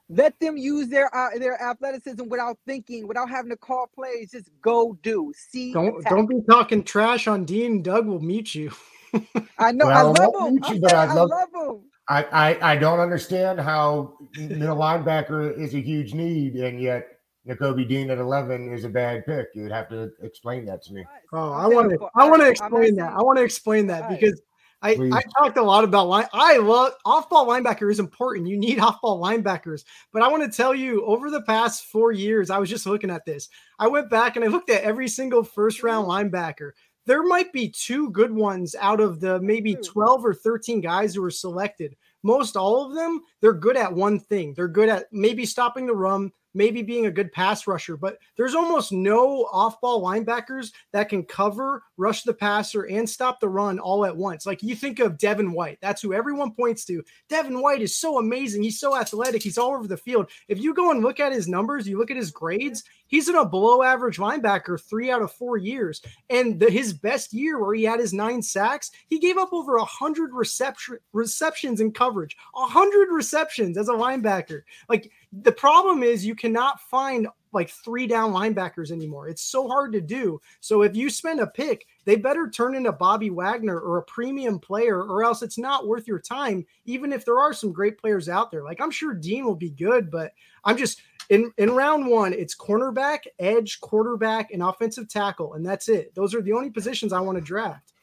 Let 0.10 0.40
them 0.40 0.56
use 0.56 0.88
their 0.90 1.14
uh, 1.16 1.30
their 1.40 1.60
athleticism 1.62 2.28
without 2.30 2.58
thinking, 2.68 3.08
without 3.08 3.30
having 3.30 3.50
to 3.50 3.58
call 3.58 3.88
plays. 3.94 4.32
Just 4.32 4.50
go 4.62 4.98
do. 5.02 5.34
See, 5.36 5.74
Don't 5.74 6.00
attack. 6.00 6.12
don't 6.12 6.28
be 6.28 6.42
talking 6.48 6.84
trash 6.84 7.28
on 7.28 7.44
Dean. 7.46 7.82
Doug 7.82 8.06
will 8.06 8.20
mute 8.20 8.54
you. 8.54 8.72
I 9.58 9.72
know. 9.72 9.86
Well, 9.88 9.98
I 9.98 10.00
I 10.00 10.02
love 10.04 10.34
won't 10.34 10.48
him. 10.50 10.56
mute 10.62 10.76
you, 10.76 10.82
but 10.82 10.94
I'd 10.94 11.10
I 11.10 11.14
love- 11.14 11.30
love 11.30 11.50
him. 11.76 11.82
I, 12.08 12.24
I, 12.32 12.74
I 12.74 12.76
don't 12.76 13.00
understand 13.00 13.60
how 13.60 14.14
middle 14.38 14.78
linebacker 14.78 15.58
is 15.60 15.74
a 15.74 15.80
huge 15.80 16.14
need, 16.14 16.54
and 16.54 16.80
yet 16.80 17.08
Nakobe 17.48 17.88
Dean 17.90 18.12
at 18.12 18.20
11 18.20 18.72
is 18.72 18.84
a 18.84 18.90
bad 18.90 19.26
pick. 19.26 19.48
You'd 19.56 19.72
have 19.72 19.90
to 19.90 20.12
explain 20.22 20.66
that 20.66 20.84
to 20.84 20.94
me. 20.94 21.04
Oh, 21.34 21.52
I'm 21.54 21.54
I 21.54 21.64
saying 21.64 21.76
want 21.76 21.90
to. 21.94 22.08
I 22.16 22.30
want 22.30 22.42
to 22.44 22.52
us. 22.52 22.62
I'm 22.62 22.72
not 22.72 22.82
explain 22.84 22.96
that. 22.98 23.14
I 23.14 23.22
want 23.24 23.38
to 23.40 23.44
explain 23.44 23.88
that 23.88 24.08
because 24.08 24.40
I, 24.82 24.92
I 24.92 25.22
talked 25.38 25.58
a 25.58 25.64
lot 25.64 25.84
about 25.84 26.08
line. 26.08 26.28
I 26.34 26.58
love 26.58 26.94
off-ball 27.06 27.48
linebacker 27.48 27.90
is 27.90 28.00
important. 28.00 28.48
You 28.48 28.58
need 28.58 28.80
off-ball 28.80 29.22
linebackers. 29.22 29.84
But 30.12 30.22
I 30.22 30.28
want 30.28 30.44
to 30.44 30.56
tell 30.56 30.76
you, 30.76 31.06
over 31.06 31.32
the 31.32 31.42
past 31.42 31.86
four 31.86 32.12
years, 32.12 32.50
I 32.50 32.58
was 32.58 32.70
just 32.70 32.86
looking 32.86 33.10
at 33.10 33.26
this. 33.26 33.50
I 33.80 33.88
went 33.88 34.10
back 34.10 34.36
and 34.36 34.46
I 34.46 34.48
looked 34.48 34.70
at 34.70 34.84
every 34.84 35.08
single 35.08 35.44
first-round 35.44 36.08
mm-hmm. 36.08 36.36
linebacker. 36.36 36.72
There 37.06 37.24
might 37.24 37.54
be 37.54 37.70
two 37.70 38.10
good 38.10 38.32
ones 38.32 38.76
out 38.80 39.00
of 39.00 39.20
the 39.20 39.40
maybe 39.40 39.76
mm. 39.76 39.86
12 39.86 40.26
or 40.26 40.34
13 40.34 40.82
guys 40.82 41.16
who 41.16 41.22
were 41.22 41.32
selected. 41.32 41.96
Most 42.24 42.58
all 42.58 42.84
of 42.86 42.96
them, 42.96 43.22
they're 43.42 43.54
good 43.54 43.78
at 43.78 43.94
one 43.94 44.20
thing. 44.20 44.56
They're 44.56 44.68
good 44.68 44.90
at 44.90 45.06
maybe 45.12 45.46
stopping 45.46 45.86
the 45.86 45.94
run, 45.94 46.32
maybe 46.56 46.82
being 46.82 47.06
a 47.06 47.12
good 47.12 47.32
pass 47.32 47.68
rusher, 47.68 47.98
but 47.98 48.18
there's 48.38 48.56
almost 48.56 48.92
no 48.92 49.44
off 49.52 49.80
ball 49.82 50.02
linebackers 50.02 50.72
that 50.94 51.10
can 51.10 51.24
cover, 51.24 51.84
rush 51.98 52.24
the 52.24 52.34
passer, 52.34 52.84
and 52.84 53.08
stop 53.08 53.40
the 53.40 53.48
run 53.48 53.78
all 53.78 54.06
at 54.06 54.16
once. 54.16 54.46
Like 54.46 54.64
you 54.64 54.76
think 54.76 55.00
of 55.00 55.18
Devin 55.18 55.52
White, 55.52 55.78
that's 55.82 56.02
who 56.02 56.14
everyone 56.14 56.54
points 56.54 56.86
to. 56.86 57.04
Devin 57.30 57.62
White 57.62 57.82
is 57.82 57.98
so 57.98 58.20
amazing. 58.20 58.64
He's 58.64 58.80
so 58.80 58.96
athletic. 58.96 59.44
He's 59.44 59.58
all 59.58 59.74
over 59.74 59.88
the 59.88 59.98
field. 59.98 60.30
If 60.48 60.60
you 60.60 60.74
go 60.74 60.92
and 60.92 61.04
look 61.04 61.20
at 61.20 61.34
his 61.34 61.48
numbers, 61.48 61.88
you 61.88 61.98
look 61.98 62.12
at 62.12 62.18
his 62.18 62.32
grades, 62.32 62.84
he's 63.08 63.30
in 63.30 63.36
a 63.36 63.46
below 63.46 63.84
average 63.84 64.18
linebacker 64.18 64.82
three 64.82 65.12
out 65.12 65.22
of 65.22 65.32
four 65.32 65.58
years. 65.58 66.02
And 66.30 66.60
the, 66.60 66.70
his 66.70 66.94
best 66.94 67.34
year, 67.34 67.60
where 67.60 67.76
he 67.76 67.84
had 67.84 68.00
his 68.00 68.14
nine 68.14 68.42
sacks, 68.42 68.92
he 69.08 69.20
gave 69.20 69.38
up 69.38 69.52
over 69.52 69.78
a 69.78 69.86
hundred 69.86 70.34
reception 70.34 70.98
receptions 71.14 71.82
in 71.82 71.92
coverage. 71.92 72.36
A 72.56 72.66
hundred 72.66 73.12
receptions 73.12 73.78
as 73.78 73.90
a 73.90 73.94
linebacker. 73.94 74.62
Like 74.90 75.12
the 75.42 75.52
problem 75.52 76.04
is 76.04 76.26
you 76.26 76.36
cannot 76.36 76.80
find 76.80 77.28
like 77.52 77.70
three 77.70 78.06
down 78.06 78.34
linebackers 78.34 78.92
anymore. 78.92 79.28
It's 79.28 79.42
so 79.42 79.68
hard 79.68 79.94
to 79.94 80.02
do. 80.02 80.40
So 80.60 80.82
if 80.82 80.96
you 80.96 81.10
spend 81.10 81.40
a 81.40 81.48
pick, 81.48 81.86
they 82.04 82.16
better 82.16 82.50
turn 82.50 82.76
into 82.76 82.92
Bobby 82.92 83.30
Wagner 83.30 83.80
or 83.80 83.98
a 83.98 84.04
premium 84.04 84.60
player, 84.60 85.02
or 85.02 85.24
else 85.24 85.42
it's 85.42 85.58
not 85.58 85.88
worth 85.88 86.08
your 86.08 86.20
time, 86.20 86.66
even 86.86 87.14
if 87.14 87.26
there 87.26 87.40
are 87.40 87.54
some 87.54 87.72
great 87.72 87.98
players 87.98 88.30
out 88.30 88.52
there. 88.52 88.64
Like 88.64 88.82
I'm 88.82 88.92
sure 88.92 89.14
Dean 89.14 89.46
will 89.46 89.56
be 89.56 89.72
good, 89.72 90.12
but 90.12 90.34
I'm 90.64 90.78
just 90.78 91.02
in, 91.30 91.52
in 91.58 91.72
round 91.72 92.06
one, 92.08 92.34
it's 92.34 92.56
cornerback, 92.56 93.20
edge, 93.40 93.80
quarterback, 93.80 94.52
and 94.52 94.62
offensive 94.62 95.08
tackle, 95.08 95.56
and 95.56 95.66
that's 95.66 95.90
it. 95.90 96.14
Those 96.14 96.36
are 96.36 96.42
the 96.42 96.54
only 96.54 96.70
positions 96.70 97.14
I 97.14 97.22
want 97.22 97.38
to 97.38 97.44
draft. 97.44 97.94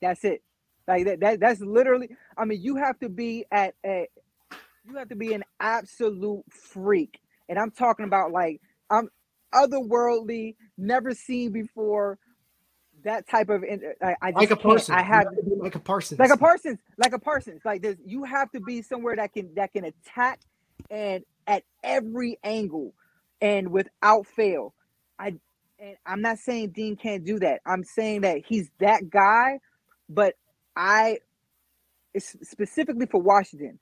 That's 0.00 0.24
it. 0.24 0.42
Like 0.86 1.04
that, 1.06 1.20
that 1.20 1.40
that's 1.40 1.60
literally 1.60 2.10
I 2.36 2.44
mean, 2.44 2.62
you 2.62 2.76
have 2.76 2.98
to 3.00 3.08
be 3.08 3.44
at 3.50 3.74
a 3.84 4.08
you 4.86 4.96
have 4.96 5.08
to 5.08 5.16
be 5.16 5.34
an 5.34 5.44
absolute 5.60 6.44
freak. 6.50 7.20
And 7.48 7.58
I'm 7.58 7.70
talking 7.70 8.04
about 8.04 8.32
like 8.32 8.60
I'm 8.90 9.08
otherworldly, 9.54 10.56
never 10.76 11.14
seen 11.14 11.52
before 11.52 12.18
that 13.04 13.28
type 13.28 13.50
of 13.50 13.62
uh, 13.62 14.06
I, 14.06 14.16
I 14.22 14.32
just 14.32 14.40
Like 14.40 14.50
a 14.50 14.56
person. 14.56 14.94
I 14.94 15.02
have 15.02 15.26
like 15.58 15.74
a 15.74 15.80
Parsons. 15.80 16.18
like 16.20 16.30
a 16.30 16.36
Parsons, 16.36 16.78
like 16.98 17.12
a 17.12 17.18
Parsons. 17.18 17.62
Like 17.64 17.82
this, 17.82 17.96
you 18.04 18.24
have 18.24 18.50
to 18.52 18.60
be 18.60 18.82
somewhere 18.82 19.16
that 19.16 19.32
can 19.32 19.54
that 19.56 19.72
can 19.72 19.84
attack 19.84 20.40
and 20.90 21.24
at 21.46 21.64
every 21.82 22.38
angle 22.44 22.94
and 23.40 23.70
without 23.70 24.26
fail. 24.26 24.74
I 25.18 25.34
And 25.78 25.96
I'm 26.06 26.22
not 26.22 26.38
saying 26.38 26.70
Dean 26.70 26.96
can't 26.96 27.24
do 27.24 27.38
that. 27.40 27.60
I'm 27.66 27.84
saying 27.84 28.22
that 28.22 28.38
he's 28.46 28.70
that 28.80 29.10
guy, 29.10 29.60
but 30.08 30.34
I 30.76 31.18
it's 32.14 32.36
specifically 32.42 33.06
for 33.06 33.20
Washington. 33.20 33.78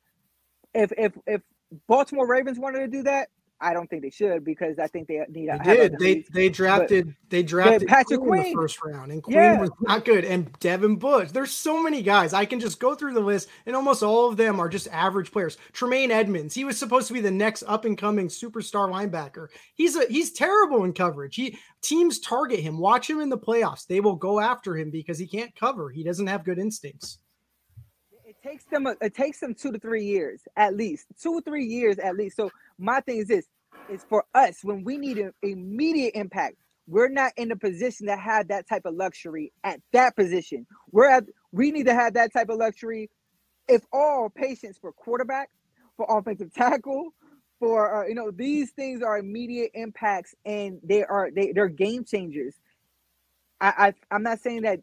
If 0.75 0.93
if 0.97 1.13
if 1.27 1.43
Baltimore 1.87 2.27
Ravens 2.27 2.59
wanted 2.59 2.81
to 2.81 2.89
do 2.89 3.03
that, 3.05 3.29
I 3.63 3.73
don't 3.73 3.89
think 3.89 4.03
they 4.03 4.11
should 4.11 4.45
because 4.45 4.79
I 4.79 4.89
think 4.89 5.07
they 5.07 5.25
need. 5.29 5.49
They 5.65 5.75
did. 5.75 5.99
They 5.99 6.25
they 6.33 6.49
drafted 6.49 7.07
but, 7.07 7.15
they 7.31 7.43
drafted 7.45 7.87
Patrick 7.87 8.19
Queen, 8.21 8.29
Queen 8.29 8.47
in 8.47 8.51
the 8.51 8.55
first 8.55 8.83
round, 8.85 9.13
and 9.13 9.23
Queen 9.23 9.37
yeah. 9.37 9.61
was 9.61 9.71
not 9.81 10.05
good. 10.05 10.25
And 10.25 10.53
Devin 10.59 10.97
Bush. 10.97 11.31
There's 11.31 11.53
so 11.53 11.81
many 11.81 12.03
guys. 12.03 12.33
I 12.33 12.45
can 12.45 12.59
just 12.59 12.81
go 12.81 12.95
through 12.95 13.15
the 13.15 13.21
list, 13.21 13.49
and 13.65 13.77
almost 13.77 14.03
all 14.03 14.29
of 14.29 14.37
them 14.37 14.59
are 14.59 14.69
just 14.69 14.89
average 14.89 15.31
players. 15.31 15.59
Tremaine 15.73 16.11
Edmunds. 16.11 16.55
He 16.55 16.65
was 16.65 16.77
supposed 16.77 17.07
to 17.07 17.15
be 17.15 17.21
the 17.21 17.31
next 17.31 17.63
up 17.63 17.85
and 17.85 17.97
coming 17.97 18.27
superstar 18.27 18.91
linebacker. 18.91 19.47
He's 19.75 19.97
a 19.97 20.07
he's 20.09 20.33
terrible 20.33 20.85
in 20.85 20.93
coverage. 20.93 21.37
He 21.37 21.57
teams 21.83 22.19
target 22.19 22.61
him. 22.61 22.79
Watch 22.79 23.09
him 23.09 23.21
in 23.21 23.29
the 23.29 23.39
playoffs. 23.39 23.87
They 23.87 24.01
will 24.01 24.17
go 24.17 24.41
after 24.41 24.77
him 24.77 24.91
because 24.91 25.19
he 25.19 25.27
can't 25.27 25.55
cover. 25.55 25.89
He 25.89 26.03
doesn't 26.03 26.27
have 26.27 26.45
good 26.45 26.59
instincts 26.59 27.19
takes 28.43 28.65
them 28.67 28.87
it 29.01 29.15
takes 29.15 29.41
them 29.41 29.55
two 29.55 29.73
to 29.73 29.79
three 29.79 30.05
years 30.05 30.43
at 30.57 30.77
least 30.77 31.07
two 31.21 31.35
or 31.35 31.43
three 31.43 31.65
years 31.67 31.99
at 31.99 32.17
least. 32.17 32.37
So 32.37 32.51
my 32.79 33.01
thing 33.01 33.19
is 33.19 33.29
this 33.29 33.47
is 33.89 34.05
for 34.09 34.25
us 34.35 34.65
when 34.65 34.85
we 34.85 34.99
need 34.99 35.19
an 35.19 35.33
immediate 35.43 36.13
impact 36.15 36.57
we're 36.89 37.09
not 37.09 37.33
in 37.37 37.53
a 37.53 37.57
position 37.57 38.07
to 38.09 38.17
have 38.17 38.49
that 38.49 38.69
type 38.69 38.85
of 38.87 38.95
luxury 38.95 39.53
at 39.65 39.81
that 39.93 40.17
position. 40.17 40.67
We're 40.91 41.09
at 41.09 41.25
we 41.53 41.71
need 41.71 41.87
to 41.87 41.95
have 41.95 42.15
that 42.15 42.33
type 42.33 42.49
of 42.49 42.59
luxury 42.59 43.11
if 43.69 43.83
all 43.93 44.31
patience 44.31 44.79
for 44.79 44.93
quarterback 44.93 45.51
for 45.97 46.07
offensive 46.09 46.53
tackle 46.55 47.11
for 47.61 48.05
uh, 48.05 48.09
you 48.09 48.15
know 48.15 48.31
these 48.31 48.71
things 48.73 49.03
are 49.03 49.19
immediate 49.19 49.71
impacts 49.75 50.35
and 50.45 50.81
they 50.83 51.05
are 51.05 51.31
they, 51.35 51.53
they're 51.53 51.69
game 51.69 52.05
changers. 52.05 52.55
I, 53.61 53.75
I 53.89 53.95
i'm 54.15 54.25
not 54.25 54.41
saying 54.41 54.63
that 54.63 54.81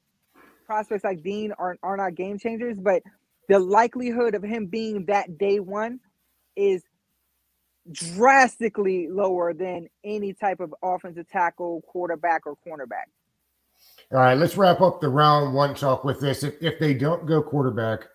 prospects 0.65 1.04
like 1.04 1.22
dean 1.24 1.54
aren't 1.60 1.80
are 1.84 1.98
not 1.98 2.15
game 2.15 2.39
changers 2.39 2.80
but 2.80 3.04
the 3.49 3.59
likelihood 3.59 4.35
of 4.35 4.43
him 4.43 4.67
being 4.67 5.05
that 5.05 5.38
day 5.38 5.59
one 5.59 5.99
is 6.55 6.83
drastically 7.91 9.07
lower 9.09 9.53
than 9.53 9.88
any 10.03 10.33
type 10.33 10.59
of 10.59 10.73
offensive 10.83 11.27
tackle, 11.27 11.81
quarterback, 11.88 12.45
or 12.45 12.55
cornerback. 12.65 13.09
All 14.12 14.19
right, 14.19 14.38
let's 14.38 14.55
wrap 14.55 14.81
up 14.81 15.01
the 15.01 15.09
round 15.09 15.55
one 15.55 15.73
talk 15.73 16.03
with 16.03 16.19
this. 16.19 16.43
If, 16.43 16.62
if 16.62 16.79
they 16.79 16.93
don't 16.93 17.25
go 17.25 17.41
quarterback 17.41 18.07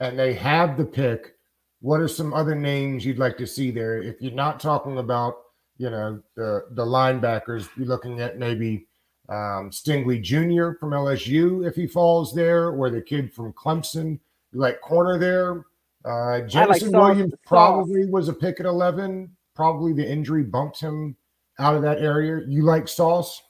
and 0.00 0.18
they 0.18 0.34
have 0.34 0.76
the 0.76 0.84
pick, 0.84 1.36
what 1.80 2.00
are 2.00 2.08
some 2.08 2.34
other 2.34 2.56
names 2.56 3.06
you'd 3.06 3.18
like 3.18 3.36
to 3.38 3.46
see 3.46 3.70
there? 3.70 4.02
If 4.02 4.20
you're 4.20 4.32
not 4.32 4.58
talking 4.58 4.98
about, 4.98 5.36
you 5.78 5.90
know, 5.90 6.20
the 6.36 6.66
the 6.72 6.84
linebackers, 6.84 7.68
you're 7.76 7.86
looking 7.86 8.20
at 8.20 8.38
maybe 8.38 8.88
um, 9.28 9.70
Stingley 9.70 10.20
Jr. 10.20 10.76
from 10.78 10.90
LSU 10.90 11.66
if 11.66 11.76
he 11.76 11.86
falls 11.86 12.34
there, 12.34 12.70
or 12.70 12.90
the 12.90 13.00
kid 13.00 13.32
from 13.32 13.52
Clemson 13.52 14.18
like 14.52 14.80
corner 14.80 15.18
there. 15.18 15.64
Uh, 16.04 16.40
Jameson 16.46 16.92
like 16.92 17.02
Williams 17.02 17.34
probably 17.46 18.06
was 18.06 18.28
a 18.28 18.32
pick 18.32 18.60
at 18.60 18.66
11. 18.66 19.30
Probably 19.54 19.92
the 19.92 20.08
injury 20.08 20.42
bumped 20.42 20.80
him 20.80 21.16
out 21.58 21.76
of 21.76 21.82
that 21.82 21.98
area. 21.98 22.40
You 22.48 22.62
like 22.62 22.88
Sauce? 22.88 23.42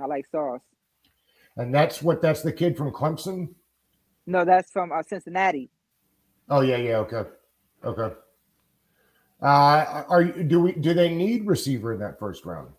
I 0.00 0.06
like 0.06 0.26
Sauce. 0.26 0.60
And 1.56 1.72
that's 1.72 2.02
what 2.02 2.20
that's 2.20 2.42
the 2.42 2.52
kid 2.52 2.76
from 2.76 2.90
Clemson? 2.90 3.48
No, 4.26 4.44
that's 4.44 4.70
from 4.70 4.90
uh, 4.90 5.02
Cincinnati. 5.02 5.70
Oh 6.48 6.62
yeah, 6.62 6.76
yeah, 6.76 6.96
okay. 6.98 7.28
Okay. 7.84 8.14
Uh 9.42 10.04
are 10.08 10.22
you 10.22 10.44
do 10.44 10.60
we 10.60 10.72
do 10.72 10.94
they 10.94 11.14
need 11.14 11.46
receiver 11.46 11.92
in 11.92 12.00
that 12.00 12.18
first 12.18 12.44
round? 12.46 12.70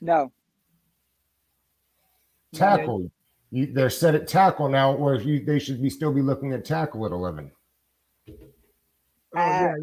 No. 0.00 0.32
Tackle. 2.52 3.10
You, 3.54 3.66
they're 3.66 3.90
set 3.90 4.14
at 4.14 4.26
tackle 4.26 4.68
now, 4.70 4.94
or 4.94 5.14
you, 5.16 5.44
they 5.44 5.58
should 5.58 5.82
be 5.82 5.90
still 5.90 6.12
be 6.12 6.22
looking 6.22 6.54
at 6.54 6.64
tackle 6.64 7.04
at 7.04 7.12
eleven. 7.12 7.52
Oh, 8.28 8.34
yeah. 9.34 9.74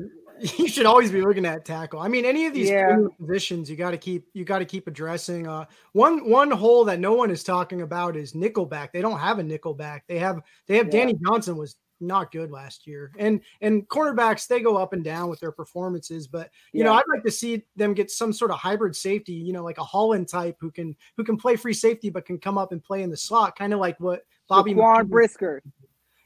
You 0.58 0.68
should 0.68 0.86
always 0.86 1.12
be 1.12 1.22
looking 1.22 1.46
at 1.46 1.66
tackle. 1.66 2.00
I 2.00 2.08
mean, 2.08 2.24
any 2.24 2.46
of 2.46 2.54
these 2.54 2.70
yeah. 2.70 2.98
positions, 3.20 3.70
you 3.70 3.76
got 3.76 3.92
to 3.92 3.98
keep 3.98 4.26
you 4.34 4.46
got 4.46 4.60
to 4.60 4.66
keep 4.66 4.88
addressing. 4.88 5.48
Uh, 5.48 5.66
one 5.92 6.30
one 6.30 6.50
hole 6.50 6.86
that 6.86 7.00
no 7.00 7.14
one 7.14 7.30
is 7.30 7.44
talking 7.44 7.82
about 7.82 8.16
is 8.16 8.34
nickelback. 8.34 8.92
They 8.92 9.02
don't 9.02 9.20
have 9.20 9.40
a 9.40 9.44
nickelback. 9.44 10.02
They 10.08 10.18
have 10.18 10.42
they 10.68 10.78
have 10.78 10.88
yeah. 10.88 10.92
Danny 10.92 11.16
Johnson 11.26 11.58
was 11.58 11.76
not 12.00 12.32
good 12.32 12.52
last 12.52 12.88
year. 12.88 13.12
And 13.18 13.42
and 13.62 13.88
cornerbacks 13.88 14.48
they 14.48 14.60
go 14.60 14.78
up 14.78 14.94
and 14.94 15.04
down 15.04 15.30
with 15.30 15.40
their 15.40 15.52
performances, 15.52 16.28
but 16.28 16.50
you 16.72 16.80
yeah. 16.80 16.86
know, 16.86 16.94
I'd 16.94 17.04
like 17.12 17.24
to 17.24 17.32
see 17.32 17.64
them 17.76 17.94
get 17.94 18.12
some 18.12 18.34
sort 18.34 18.52
of 18.52 18.58
hybrid 18.58 18.96
safety, 18.96 19.34
you 19.34 19.54
know, 19.54 19.64
like 19.64 19.78
a 19.78 19.84
Holland 19.84 20.28
type 20.28 20.58
who 20.60 20.72
can 20.72 20.96
who 21.18 21.24
can 21.24 21.38
play 21.38 21.56
free 21.56 21.74
safety 21.74 22.10
but 22.10 22.26
can 22.26 22.38
come 22.38 22.58
up 22.58 22.72
and 22.72 22.84
play 22.84 23.04
in 23.04 23.10
the 23.10 23.18
slot, 23.18 23.58
kind 23.58 23.74
of 23.74 23.80
like 23.80 24.00
what 24.00 24.24
Bobby 24.48 24.74
Quan 24.74 25.08
Brisker. 25.08 25.62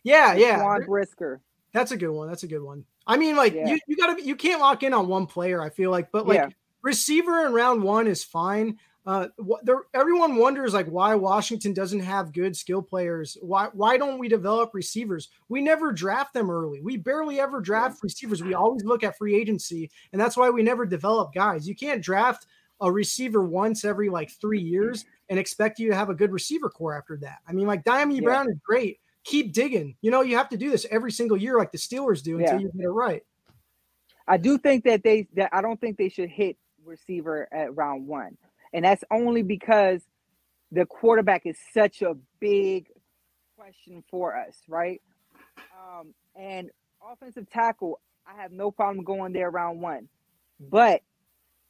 Yeah, 0.04 0.34
yeah. 0.34 0.60
Quan 0.60 0.86
Brisker. 0.86 1.42
That's 1.74 1.92
a 1.92 1.98
good 1.98 2.12
one. 2.12 2.28
That's 2.28 2.44
a 2.44 2.48
good 2.48 2.62
one. 2.62 2.86
I 3.06 3.18
mean, 3.18 3.36
like 3.36 3.54
yeah. 3.54 3.68
you, 3.68 3.80
you 3.88 3.98
gotta 3.98 4.24
you 4.24 4.36
can't 4.36 4.62
lock 4.62 4.84
in 4.84 4.94
on 4.94 5.08
one 5.08 5.26
player, 5.26 5.62
I 5.62 5.70
feel 5.70 5.92
like, 5.92 6.12
but 6.12 6.28
like 6.28 6.38
yeah. 6.38 6.50
receiver 6.82 7.46
in 7.46 7.54
round 7.54 7.84
one 7.84 8.08
is 8.08 8.24
fine. 8.24 8.78
Uh, 9.06 9.28
there, 9.64 9.82
everyone 9.94 10.38
wonders 10.38 10.74
like 10.74 10.88
why 10.88 11.14
Washington 11.14 11.74
doesn't 11.74 12.00
have 12.00 12.32
good 12.32 12.56
skill 12.56 12.82
players. 12.82 13.38
Why 13.42 13.68
why 13.74 13.98
don't 13.98 14.18
we 14.18 14.30
develop 14.30 14.74
receivers? 14.74 15.30
We 15.50 15.62
never 15.62 15.92
draft 15.92 16.34
them 16.34 16.50
early. 16.50 16.82
We 16.82 16.96
barely 16.96 17.42
ever 17.42 17.60
draft 17.60 18.02
receivers. 18.02 18.42
We 18.42 18.54
always 18.54 18.86
look 18.86 19.04
at 19.04 19.18
free 19.18 19.36
agency, 19.36 19.92
and 20.14 20.22
that's 20.22 20.38
why 20.38 20.50
we 20.50 20.64
never 20.64 20.86
develop 20.86 21.34
guys. 21.34 21.68
You 21.68 21.76
can't 21.76 22.02
draft 22.02 22.46
a 22.80 22.90
receiver 22.90 23.44
once 23.44 23.84
every 23.84 24.10
like 24.10 24.32
three 24.32 24.62
years 24.62 25.06
and 25.30 25.38
expect 25.38 25.80
you 25.80 25.90
to 25.90 25.96
have 25.96 26.10
a 26.10 26.16
good 26.16 26.32
receiver 26.32 26.70
core 26.70 26.98
after 26.98 27.18
that. 27.18 27.40
I 27.48 27.52
mean, 27.52 27.68
like 27.68 27.84
Dyami 27.84 28.16
yeah. 28.16 28.22
Brown 28.22 28.50
is 28.50 28.58
great. 28.66 29.00
Keep 29.26 29.52
digging. 29.52 29.96
You 30.02 30.12
know, 30.12 30.22
you 30.22 30.38
have 30.38 30.50
to 30.50 30.58
do 30.58 30.70
this 30.70 30.86
every 30.90 31.12
single 31.12 31.38
year, 31.38 31.58
like 31.58 31.72
the 31.74 31.78
Steelers 31.78 32.24
do, 32.24 32.40
until 32.40 32.56
yeah. 32.56 32.60
you 32.60 32.72
get 32.74 32.84
it 32.86 32.90
right. 32.90 33.24
I 34.28 34.38
do 34.38 34.58
think 34.58 34.86
that 34.86 35.04
they 35.04 35.28
that 35.36 35.50
I 35.52 35.62
don't 35.62 35.80
think 35.80 35.98
they 35.98 36.10
should 36.10 36.30
hit 36.30 36.58
receiver 36.86 37.48
at 37.52 37.76
round 37.76 38.08
one. 38.08 38.38
And 38.74 38.84
that's 38.84 39.04
only 39.12 39.44
because 39.44 40.02
the 40.72 40.86
quarterback 40.86 41.46
is 41.46 41.58
such 41.74 42.02
a 42.02 42.16
big 42.40 42.88
question 43.56 44.04
for 44.10 44.36
us, 44.36 44.58
right? 44.68 45.02
Um, 45.78 46.14
and 46.36 46.72
offensive 47.02 47.50
tackle, 47.50 48.02
I 48.28 48.42
have 48.42 48.52
no 48.52 48.72
problem 48.72 49.06
going 49.06 49.34
there 49.34 49.52
round 49.52 49.82
one. 49.82 50.10
But 50.60 51.02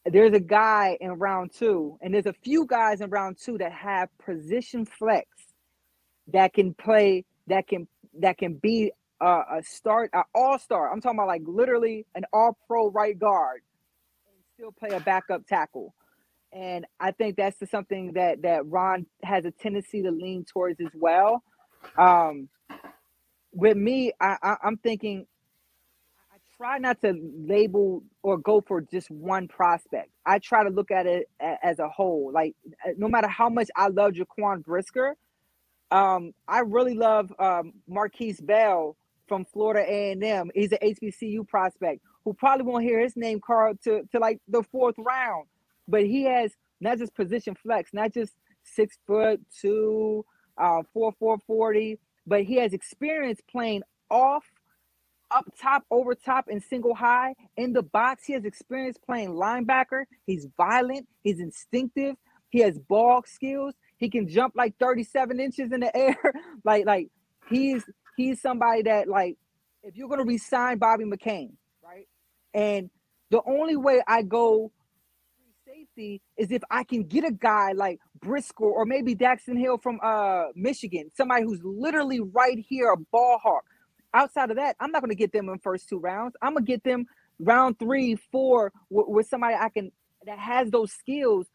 there's 0.06 0.34
a 0.34 0.40
guy 0.40 0.98
in 1.00 1.12
round 1.14 1.52
two, 1.54 1.98
and 2.02 2.14
there's 2.14 2.26
a 2.26 2.34
few 2.34 2.66
guys 2.66 3.02
in 3.02 3.10
round 3.10 3.38
two 3.38 3.58
that 3.58 3.72
have 3.72 4.10
position 4.26 4.86
flex 4.86 5.28
that 6.32 6.54
can 6.54 6.74
play, 6.74 7.26
that 7.48 7.68
can 7.68 7.88
that 8.20 8.38
can 8.38 8.54
be 8.56 8.92
a, 9.20 9.26
a 9.26 9.64
start, 9.64 10.12
an 10.14 10.24
all-star. 10.36 10.92
I'm 10.92 11.02
talking 11.02 11.18
about 11.18 11.28
like 11.28 11.42
literally 11.46 12.06
an 12.16 12.26
all-pro 12.32 12.92
right 12.92 13.18
guard 13.18 13.62
and 14.28 14.36
still 14.54 14.72
play 14.72 14.96
a 14.96 15.00
backup 15.00 15.48
tackle 15.48 15.94
and 16.54 16.86
I 17.00 17.12
think 17.12 17.36
that's 17.36 17.58
something 17.70 18.14
that 18.14 18.44
that 18.44 18.66
Ron 18.68 19.06
has 19.24 19.46
a 19.46 19.52
tendency 19.52 20.04
to 20.04 20.12
lean 20.12 20.46
towards 20.46 20.80
as 20.80 20.92
well. 20.94 21.44
Um, 21.98 22.50
with 23.52 23.78
me, 23.78 24.14
I, 24.20 24.38
I, 24.42 24.56
I'm 24.64 24.78
thinking 24.78 25.26
I 26.32 26.38
try 26.58 26.78
not 26.78 27.02
to 27.02 27.14
label 27.46 28.04
or 28.22 28.38
go 28.38 28.62
for 28.62 28.82
just 28.82 29.10
one 29.10 29.48
prospect. 29.48 30.10
I 30.26 30.40
try 30.40 30.64
to 30.64 30.70
look 30.70 30.92
at 30.92 31.06
it 31.06 31.30
as 31.40 31.80
a 31.80 31.90
whole. 31.90 32.32
Like 32.34 32.56
no 32.98 33.08
matter 33.08 33.28
how 33.28 33.50
much 33.50 33.70
I 33.76 33.88
love 33.88 34.14
Jaquan 34.14 34.64
Brisker, 34.64 35.16
um, 35.92 36.34
I 36.48 36.60
really 36.60 36.96
love 36.96 37.32
um, 37.40 37.74
Markquese 37.90 38.44
Bell 38.44 38.96
from 39.28 39.46
Florida 39.46 39.82
A&M. 39.88 40.52
He's 40.54 40.72
an 40.72 40.80
HBCU 40.84 41.48
prospect 41.48 42.02
who 42.26 42.34
probably 42.34 42.66
won't 42.66 42.84
hear 42.84 43.00
his 43.00 43.16
name 43.16 43.40
called 43.40 43.82
to, 43.84 44.04
to 44.12 44.20
like 44.20 44.40
the 44.48 44.64
fourth 44.64 44.96
round 44.98 45.46
but 45.88 46.06
he 46.06 46.24
has 46.24 46.52
not 46.80 46.98
just 46.98 47.16
position 47.16 47.56
flex, 47.56 47.92
not 47.94 48.14
just 48.14 48.34
six 48.64 48.98
foot 49.06 49.42
two, 49.62 50.26
uh, 50.58 50.84
four 50.94 51.14
four 51.20 51.38
forty, 51.46 52.00
but 52.26 52.44
he 52.44 52.56
has 52.56 52.74
experience 52.74 53.40
playing 53.50 53.84
off, 54.10 54.46
up 55.32 55.46
top, 55.60 55.84
over 55.92 56.16
top, 56.16 56.46
and 56.50 56.62
single 56.62 56.96
high 56.96 57.34
in 57.58 57.74
the 57.74 57.84
box. 57.84 58.26
He 58.26 58.34
has 58.34 58.46
experience 58.46 58.98
playing 58.98 59.30
linebacker. 59.30 60.04
He's 60.26 60.48
violent. 60.58 61.08
He's 61.24 61.40
instinctive. 61.40 62.16
He 62.50 62.60
has 62.60 62.78
ball 62.78 63.24
skills. 63.26 63.74
He 63.98 64.10
can 64.10 64.28
jump 64.28 64.54
like 64.56 64.76
37 64.80 65.40
inches 65.40 65.72
in 65.72 65.80
the 65.80 65.96
air. 65.98 66.18
like, 66.64 66.86
like 66.86 67.10
he's 67.50 67.84
he's 68.16 68.42
somebody 68.42 68.84
that 68.84 69.08
like 69.08 69.38
if 69.82 69.96
you're 69.96 70.10
gonna 70.10 70.24
resign 70.24 70.78
Bobby 70.78 71.06
McCain, 71.06 71.52
right? 71.84 72.08
And 72.54 72.90
the 73.32 73.42
only 73.46 73.76
way 73.76 74.02
I 74.08 74.22
go 74.22 74.72
is 75.98 76.52
if 76.52 76.64
I 76.72 76.84
can 76.84 77.04
get 77.04 77.26
a 77.26 77.32
guy 77.32 77.74
like 77.74 78.00
Briscoe 78.22 78.66
or 78.66 78.86
maybe 78.86 79.16
Daxton 79.16 79.60
Hill 79.60 79.78
from 79.78 80.00
uh 80.04 80.46
Michigan, 80.56 81.12
somebody 81.16 81.44
who's 81.44 81.62
literally 81.64 82.20
right 82.22 82.60
here, 82.70 82.92
a 82.92 82.98
ball 82.98 83.40
hawk. 83.44 83.66
Outside 84.14 84.52
of 84.52 84.58
that, 84.58 84.76
I'm 84.80 84.92
not 84.92 85.02
going 85.02 85.10
to 85.12 85.16
get 85.16 85.32
them 85.34 85.50
in 85.50 85.60
first 85.60 85.90
two 85.90 86.00
rounds. 86.00 86.36
I'm 86.42 86.54
gonna 86.54 86.66
get 86.66 86.84
them 86.84 87.06
round 87.40 87.80
three, 87.80 88.16
four 88.32 88.72
with, 88.90 89.08
with 89.08 89.28
somebody 89.28 89.56
I 89.56 89.70
can 89.70 89.92
that 90.26 90.40
has 90.40 90.72
those 90.72 90.92
skills. 90.94 91.48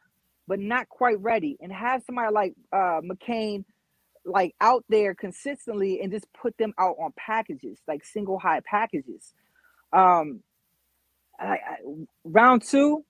but 0.47 0.61
not 0.61 0.89
quite 0.89 1.21
ready, 1.21 1.57
and 1.61 1.73
have 1.73 2.03
somebody 2.07 2.33
like 2.33 2.55
uh, 2.73 3.01
McCain 3.03 3.65
like 4.25 4.55
out 4.61 4.85
there 4.91 5.15
consistently 5.15 6.01
and 6.03 6.13
just 6.13 6.27
put 6.35 6.57
them 6.59 6.75
out 6.79 6.97
on 7.01 7.13
packages, 7.17 7.79
like 7.89 8.05
single 8.05 8.39
high 8.39 8.61
packages. 8.61 9.35
Um, 9.93 10.43
I, 11.41 11.47
I, 11.47 11.77
round 12.25 12.63
two, 12.65 13.05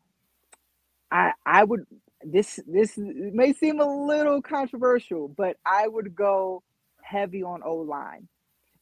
I 1.11 1.33
I 1.47 1.65
would 1.65 1.87
this 2.23 2.61
this 2.67 2.95
may 2.99 3.53
seem 3.53 3.81
a 3.81 4.07
little 4.07 4.43
controversial, 4.43 5.29
but 5.29 5.57
I 5.65 5.89
would 5.89 6.15
go 6.15 6.63
heavy 7.03 7.43
on 7.43 7.63
O 7.65 7.77
line. 7.77 8.29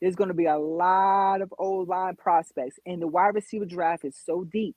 There's 0.00 0.16
going 0.16 0.28
to 0.28 0.34
be 0.34 0.46
a 0.46 0.58
lot 0.58 1.42
of 1.42 1.52
O 1.58 1.70
line 1.78 2.16
prospects, 2.16 2.78
and 2.86 3.00
the 3.00 3.06
wide 3.08 3.34
receiver 3.34 3.64
draft 3.66 4.04
is 4.04 4.16
so 4.24 4.44
deep 4.44 4.76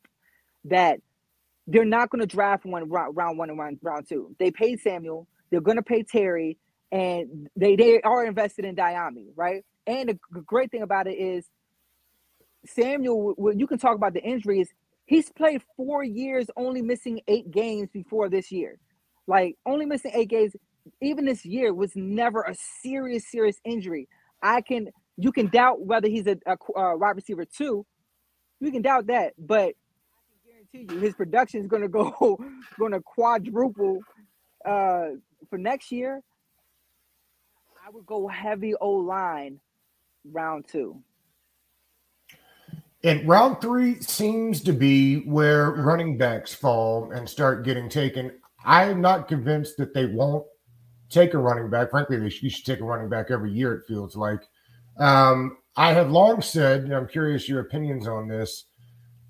that 0.65 0.99
they're 1.67 1.85
not 1.85 2.09
going 2.09 2.21
to 2.21 2.27
draft 2.27 2.65
one 2.65 2.89
round, 2.89 3.15
round 3.15 3.37
one 3.37 3.49
and 3.49 3.59
round, 3.59 3.79
round 3.81 4.07
two. 4.07 4.35
They 4.39 4.51
paid 4.51 4.79
Samuel. 4.81 5.27
They're 5.51 5.61
going 5.61 5.77
to 5.77 5.83
pay 5.83 6.03
Terry, 6.03 6.57
and 6.91 7.49
they 7.55 7.75
they 7.75 8.01
are 8.01 8.25
invested 8.25 8.65
in 8.65 8.75
Dyami, 8.75 9.27
right? 9.35 9.63
And 9.87 10.09
the 10.09 10.41
great 10.41 10.71
thing 10.71 10.83
about 10.83 11.07
it 11.07 11.17
is 11.17 11.45
Samuel. 12.65 13.35
You 13.55 13.67
can 13.67 13.79
talk 13.79 13.95
about 13.95 14.13
the 14.13 14.23
injuries, 14.23 14.69
he's 15.09 15.31
played 15.31 15.63
four 15.75 16.03
years, 16.03 16.45
only 16.55 16.83
missing 16.83 17.19
eight 17.27 17.49
games 17.49 17.89
before 17.91 18.29
this 18.29 18.51
year. 18.51 18.77
Like 19.27 19.55
only 19.65 19.85
missing 19.87 20.11
eight 20.13 20.29
games, 20.29 20.55
even 21.01 21.25
this 21.25 21.43
year 21.43 21.73
was 21.73 21.91
never 21.95 22.43
a 22.43 22.53
serious, 22.83 23.29
serious 23.29 23.57
injury. 23.65 24.07
I 24.41 24.61
can 24.61 24.89
you 25.17 25.31
can 25.31 25.47
doubt 25.47 25.81
whether 25.81 26.07
he's 26.07 26.27
a, 26.27 26.37
a, 26.45 26.55
a 26.79 26.97
wide 26.97 27.15
receiver 27.15 27.43
two. 27.43 27.85
You 28.59 28.71
can 28.71 28.83
doubt 28.83 29.07
that, 29.07 29.33
but 29.37 29.69
I 29.69 29.73
can 30.31 30.85
guarantee 30.85 30.93
you 30.93 30.99
his 31.01 31.15
production 31.15 31.61
is 31.61 31.67
going 31.67 31.81
to 31.81 31.89
go 31.89 32.37
going 32.79 32.91
to 32.91 33.01
quadruple 33.01 33.99
uh, 34.63 35.07
for 35.49 35.57
next 35.57 35.91
year. 35.91 36.21
I 37.85 37.89
would 37.89 38.05
go 38.05 38.27
heavy 38.27 38.75
O 38.75 38.91
line 38.91 39.59
round 40.31 40.67
two. 40.71 41.01
And 43.03 43.27
round 43.27 43.61
three 43.61 44.01
seems 44.01 44.61
to 44.61 44.73
be 44.73 45.21
where 45.21 45.71
running 45.71 46.17
backs 46.17 46.53
fall 46.53 47.11
and 47.11 47.29
start 47.29 47.63
getting 47.63 47.87
taken. 47.87 48.31
I'm 48.65 48.99
not 48.99 49.29
convinced 49.29 49.77
that 49.77 49.93
they 49.93 50.05
won't 50.05 50.45
take 51.09 51.33
a 51.33 51.37
running 51.37 51.69
back. 51.69 51.91
Frankly, 51.91 52.17
they 52.17 52.29
should, 52.29 52.43
you 52.43 52.49
should 52.49 52.65
take 52.65 52.81
a 52.81 52.83
running 52.83 53.09
back 53.09 53.31
every 53.31 53.51
year, 53.51 53.73
it 53.75 53.87
feels 53.87 54.17
like. 54.17 54.41
Um, 54.97 55.57
I 55.77 55.93
have 55.93 56.11
long 56.11 56.41
said, 56.41 56.83
and 56.83 56.93
I'm 56.93 57.07
curious 57.07 57.47
your 57.47 57.61
opinions 57.61 58.05
on 58.05 58.27
this, 58.27 58.65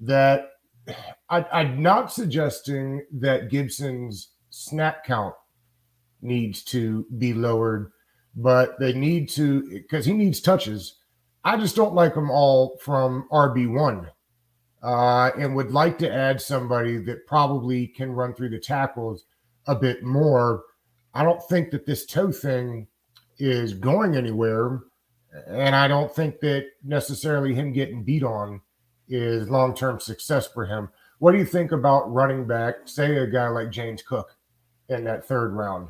that 0.01 0.49
I, 1.29 1.45
I'm 1.51 1.83
not 1.83 2.11
suggesting 2.11 3.05
that 3.19 3.51
Gibson's 3.51 4.29
snap 4.49 5.05
count 5.05 5.35
needs 6.23 6.63
to 6.63 7.05
be 7.19 7.35
lowered, 7.35 7.91
but 8.35 8.79
they 8.79 8.93
need 8.93 9.29
to, 9.29 9.69
because 9.69 10.05
he 10.05 10.13
needs 10.13 10.41
touches 10.41 10.98
I 11.43 11.57
just 11.57 11.75
don't 11.75 11.93
like 11.93 12.13
them 12.13 12.29
all 12.29 12.77
from 12.81 13.27
RB1 13.31 14.09
uh, 14.83 15.31
and 15.37 15.55
would 15.55 15.71
like 15.71 15.97
to 15.99 16.13
add 16.13 16.41
somebody 16.41 16.97
that 16.97 17.25
probably 17.25 17.87
can 17.87 18.11
run 18.11 18.33
through 18.33 18.49
the 18.49 18.59
tackles 18.59 19.25
a 19.67 19.75
bit 19.75 20.03
more. 20.03 20.63
I 21.13 21.23
don't 21.23 21.43
think 21.43 21.71
that 21.71 21.85
this 21.85 22.05
toe 22.05 22.31
thing 22.31 22.87
is 23.37 23.73
going 23.73 24.15
anywhere. 24.15 24.81
And 25.47 25.75
I 25.75 25.87
don't 25.87 26.13
think 26.13 26.39
that 26.39 26.65
necessarily 26.83 27.53
him 27.53 27.71
getting 27.71 28.03
beat 28.03 28.23
on 28.23 28.61
is 29.07 29.49
long 29.49 29.75
term 29.75 29.99
success 29.99 30.47
for 30.47 30.65
him. 30.65 30.89
What 31.19 31.33
do 31.33 31.37
you 31.37 31.45
think 31.45 31.71
about 31.71 32.11
running 32.11 32.47
back, 32.47 32.75
say 32.85 33.17
a 33.17 33.27
guy 33.27 33.47
like 33.49 33.71
James 33.71 34.01
Cook 34.01 34.35
in 34.87 35.03
that 35.03 35.25
third 35.25 35.53
round? 35.53 35.89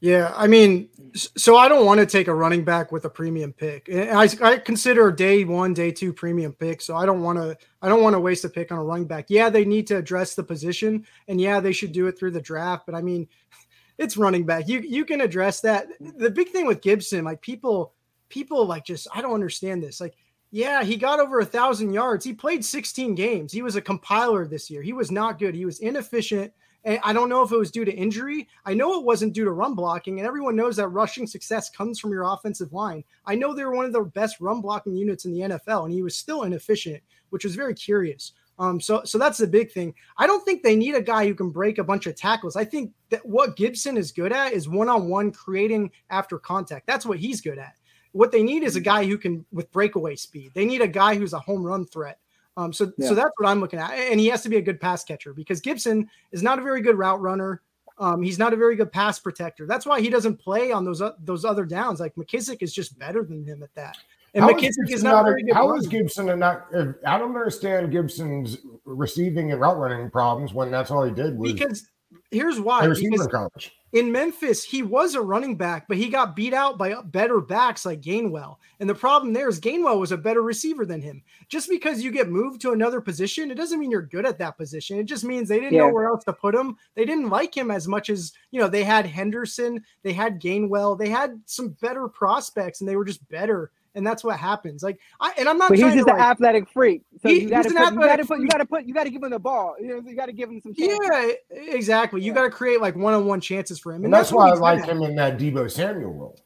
Yeah, 0.00 0.32
I 0.36 0.46
mean, 0.46 0.88
so 1.14 1.56
I 1.56 1.68
don't 1.68 1.84
want 1.84 1.98
to 1.98 2.06
take 2.06 2.28
a 2.28 2.34
running 2.34 2.64
back 2.64 2.92
with 2.92 3.04
a 3.04 3.10
premium 3.10 3.52
pick. 3.52 3.88
I, 3.92 4.28
I 4.40 4.58
consider 4.58 5.10
day 5.10 5.44
one, 5.44 5.74
day 5.74 5.90
two 5.90 6.12
premium 6.12 6.52
pick. 6.52 6.80
So 6.80 6.96
I 6.96 7.04
don't 7.04 7.22
want 7.22 7.38
to 7.38 7.56
I 7.82 7.88
don't 7.88 8.02
want 8.02 8.14
to 8.14 8.20
waste 8.20 8.44
a 8.44 8.48
pick 8.48 8.70
on 8.70 8.78
a 8.78 8.84
running 8.84 9.06
back. 9.06 9.26
Yeah, 9.28 9.50
they 9.50 9.64
need 9.64 9.86
to 9.88 9.96
address 9.96 10.34
the 10.34 10.44
position, 10.44 11.04
and 11.26 11.40
yeah, 11.40 11.58
they 11.58 11.72
should 11.72 11.92
do 11.92 12.06
it 12.06 12.18
through 12.18 12.30
the 12.32 12.40
draft. 12.40 12.86
But 12.86 12.94
I 12.94 13.02
mean, 13.02 13.26
it's 13.98 14.16
running 14.16 14.46
back. 14.46 14.68
You 14.68 14.80
you 14.80 15.04
can 15.04 15.20
address 15.20 15.60
that. 15.62 15.88
The 15.98 16.30
big 16.30 16.50
thing 16.50 16.66
with 16.66 16.80
Gibson, 16.80 17.24
like 17.24 17.40
people 17.40 17.94
people 18.28 18.64
like 18.66 18.84
just 18.84 19.08
I 19.12 19.20
don't 19.20 19.34
understand 19.34 19.82
this. 19.82 20.00
Like, 20.00 20.14
yeah, 20.52 20.84
he 20.84 20.96
got 20.96 21.18
over 21.18 21.40
a 21.40 21.44
thousand 21.44 21.92
yards. 21.92 22.24
He 22.24 22.32
played 22.32 22.64
16 22.64 23.14
games. 23.14 23.52
He 23.52 23.62
was 23.62 23.76
a 23.76 23.82
compiler 23.82 24.46
this 24.46 24.70
year. 24.70 24.82
He 24.82 24.92
was 24.92 25.10
not 25.10 25.38
good. 25.38 25.54
He 25.54 25.64
was 25.64 25.80
inefficient. 25.80 26.52
And 26.88 26.98
I 27.04 27.12
don't 27.12 27.28
know 27.28 27.42
if 27.42 27.52
it 27.52 27.58
was 27.58 27.70
due 27.70 27.84
to 27.84 27.92
injury. 27.92 28.48
I 28.64 28.72
know 28.72 28.98
it 28.98 29.04
wasn't 29.04 29.34
due 29.34 29.44
to 29.44 29.50
run 29.50 29.74
blocking, 29.74 30.18
and 30.18 30.26
everyone 30.26 30.56
knows 30.56 30.76
that 30.76 30.88
rushing 30.88 31.26
success 31.26 31.68
comes 31.68 32.00
from 32.00 32.12
your 32.12 32.22
offensive 32.22 32.72
line. 32.72 33.04
I 33.26 33.34
know 33.34 33.52
they 33.52 33.66
were 33.66 33.74
one 33.74 33.84
of 33.84 33.92
the 33.92 34.04
best 34.04 34.40
run 34.40 34.62
blocking 34.62 34.96
units 34.96 35.26
in 35.26 35.34
the 35.34 35.40
NFL, 35.40 35.84
and 35.84 35.92
he 35.92 36.00
was 36.00 36.16
still 36.16 36.44
inefficient, 36.44 37.02
which 37.28 37.44
was 37.44 37.56
very 37.56 37.74
curious. 37.74 38.32
Um, 38.58 38.80
so 38.80 39.02
so 39.04 39.18
that's 39.18 39.36
the 39.36 39.46
big 39.46 39.70
thing. 39.70 39.92
I 40.16 40.26
don't 40.26 40.42
think 40.46 40.62
they 40.62 40.76
need 40.76 40.94
a 40.94 41.02
guy 41.02 41.26
who 41.26 41.34
can 41.34 41.50
break 41.50 41.76
a 41.76 41.84
bunch 41.84 42.06
of 42.06 42.16
tackles. 42.16 42.56
I 42.56 42.64
think 42.64 42.92
that 43.10 43.24
what 43.24 43.56
Gibson 43.56 43.98
is 43.98 44.10
good 44.10 44.32
at 44.32 44.54
is 44.54 44.66
one-on-one 44.66 45.32
creating 45.32 45.90
after 46.08 46.38
contact. 46.38 46.86
That's 46.86 47.04
what 47.04 47.18
he's 47.18 47.42
good 47.42 47.58
at. 47.58 47.74
What 48.12 48.32
they 48.32 48.42
need 48.42 48.62
is 48.62 48.76
a 48.76 48.80
guy 48.80 49.04
who 49.04 49.18
can 49.18 49.44
with 49.52 49.70
breakaway 49.72 50.16
speed. 50.16 50.52
They 50.54 50.64
need 50.64 50.80
a 50.80 50.88
guy 50.88 51.16
who's 51.16 51.34
a 51.34 51.38
home 51.38 51.62
run 51.62 51.84
threat. 51.84 52.18
Um, 52.58 52.72
so 52.72 52.92
yeah. 52.98 53.06
so 53.06 53.14
that's 53.14 53.30
what 53.36 53.48
I'm 53.48 53.60
looking 53.60 53.78
at, 53.78 53.92
and 53.92 54.18
he 54.18 54.26
has 54.26 54.42
to 54.42 54.48
be 54.48 54.56
a 54.56 54.60
good 54.60 54.80
pass 54.80 55.04
catcher 55.04 55.32
because 55.32 55.60
Gibson 55.60 56.10
is 56.32 56.42
not 56.42 56.58
a 56.58 56.62
very 56.62 56.80
good 56.80 56.98
route 56.98 57.20
runner. 57.20 57.62
Um, 57.98 58.20
he's 58.20 58.36
not 58.36 58.52
a 58.52 58.56
very 58.56 58.74
good 58.74 58.90
pass 58.90 59.16
protector. 59.20 59.64
That's 59.64 59.86
why 59.86 60.00
he 60.00 60.10
doesn't 60.10 60.38
play 60.38 60.72
on 60.72 60.84
those 60.84 61.00
uh, 61.00 61.12
those 61.20 61.44
other 61.44 61.64
downs. 61.64 62.00
Like 62.00 62.16
McKissic 62.16 62.60
is 62.60 62.74
just 62.74 62.98
better 62.98 63.22
than 63.22 63.44
him 63.44 63.62
at 63.62 63.72
that. 63.76 63.96
And 64.34 64.44
how 64.44 64.50
McKissic 64.50 64.88
is, 64.88 64.94
is 64.94 65.02
not, 65.04 65.24
not 65.24 65.32
a, 65.32 65.54
how 65.54 65.72
is 65.76 65.86
Gibson 65.86 66.30
and 66.30 66.40
not? 66.40 66.66
I 67.06 67.16
don't 67.16 67.36
understand 67.36 67.92
Gibson's 67.92 68.58
receiving 68.84 69.52
and 69.52 69.60
route 69.60 69.78
running 69.78 70.10
problems 70.10 70.52
when 70.52 70.72
that's 70.72 70.90
all 70.90 71.04
he 71.04 71.12
did 71.12 71.38
was 71.38 71.52
because 71.52 71.86
here's 72.30 72.60
why. 72.60 72.86
Because 72.86 73.26
college 73.26 73.72
in 73.92 74.12
Memphis, 74.12 74.62
he 74.62 74.82
was 74.82 75.14
a 75.14 75.20
running 75.20 75.56
back, 75.56 75.88
but 75.88 75.96
he 75.96 76.10
got 76.10 76.36
beat 76.36 76.52
out 76.52 76.76
by 76.76 76.94
better 77.02 77.40
backs 77.40 77.86
like 77.86 78.02
Gainwell. 78.02 78.56
And 78.80 78.88
the 78.88 78.94
problem 78.94 79.32
there 79.32 79.48
is 79.48 79.60
Gainwell 79.60 79.98
was 79.98 80.12
a 80.12 80.16
better 80.18 80.42
receiver 80.42 80.84
than 80.84 81.00
him. 81.00 81.22
Just 81.48 81.70
because 81.70 82.02
you 82.02 82.10
get 82.10 82.28
moved 82.28 82.60
to 82.62 82.72
another 82.72 83.00
position, 83.00 83.50
it 83.50 83.54
doesn't 83.54 83.80
mean 83.80 83.90
you're 83.90 84.02
good 84.02 84.26
at 84.26 84.38
that 84.38 84.58
position. 84.58 84.98
It 84.98 85.04
just 85.04 85.24
means 85.24 85.48
they 85.48 85.58
didn't 85.58 85.72
yeah. 85.72 85.86
know 85.86 85.92
where 85.92 86.06
else 86.06 86.24
to 86.24 86.34
put 86.34 86.54
him. 86.54 86.76
They 86.94 87.06
didn't 87.06 87.30
like 87.30 87.56
him 87.56 87.70
as 87.70 87.88
much 87.88 88.10
as, 88.10 88.34
you 88.50 88.60
know, 88.60 88.68
they 88.68 88.84
had 88.84 89.06
Henderson, 89.06 89.82
they 90.02 90.12
had 90.12 90.40
Gainwell, 90.40 90.98
they 90.98 91.08
had 91.08 91.40
some 91.46 91.70
better 91.80 92.08
prospects, 92.08 92.80
and 92.80 92.88
they 92.88 92.96
were 92.96 93.06
just 93.06 93.26
better 93.30 93.70
and 93.98 94.06
that's 94.06 94.24
what 94.24 94.38
happens. 94.38 94.82
Like, 94.82 94.98
I 95.20 95.34
and 95.36 95.46
I'm 95.46 95.58
not. 95.58 95.68
But 95.68 95.78
he's 95.78 95.92
just 95.92 96.08
an 96.08 96.16
like, 96.16 96.22
athletic 96.22 96.70
freak. 96.70 97.02
So 97.20 97.28
he, 97.28 97.42
you 97.42 97.50
got 97.50 97.64
to 97.64 97.70
put, 97.70 97.92
you 97.92 98.00
got 98.00 98.16
to 98.16 98.24
put, 98.24 98.40
you 98.40 98.48
got 98.48 98.58
to 98.58 98.64
put, 98.64 98.86
you 98.86 98.94
got 98.94 99.04
to 99.04 99.10
give 99.10 99.22
him 99.22 99.30
the 99.30 99.38
ball. 99.38 99.76
You 99.78 99.88
know, 99.88 100.02
you 100.08 100.16
got 100.16 100.26
to 100.26 100.32
give 100.32 100.48
him 100.48 100.60
some. 100.62 100.72
Chances. 100.74 100.98
Yeah, 101.12 101.32
exactly. 101.50 102.22
You 102.22 102.32
got 102.32 102.44
to 102.44 102.50
create 102.50 102.80
like 102.80 102.96
one-on-one 102.96 103.42
chances 103.42 103.78
for 103.78 103.92
him, 103.92 103.96
and, 103.96 104.06
and 104.06 104.14
that's, 104.14 104.30
that's 104.30 104.36
why 104.36 104.48
I 104.48 104.54
like 104.54 104.86
him 104.86 105.02
in 105.02 105.14
that 105.16 105.38
Deebo 105.38 105.70
Samuel 105.70 106.14
role. 106.14 106.40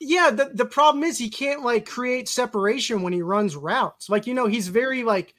Yeah, 0.00 0.30
the, 0.30 0.50
the 0.54 0.64
problem 0.64 1.04
is 1.04 1.18
he 1.18 1.30
can't 1.30 1.64
like 1.64 1.84
create 1.84 2.28
separation 2.28 3.02
when 3.02 3.12
he 3.12 3.22
runs 3.22 3.56
routes. 3.56 4.08
Like, 4.08 4.26
you 4.26 4.34
know, 4.34 4.46
he's 4.46 4.68
very 4.68 5.02
like 5.02 5.34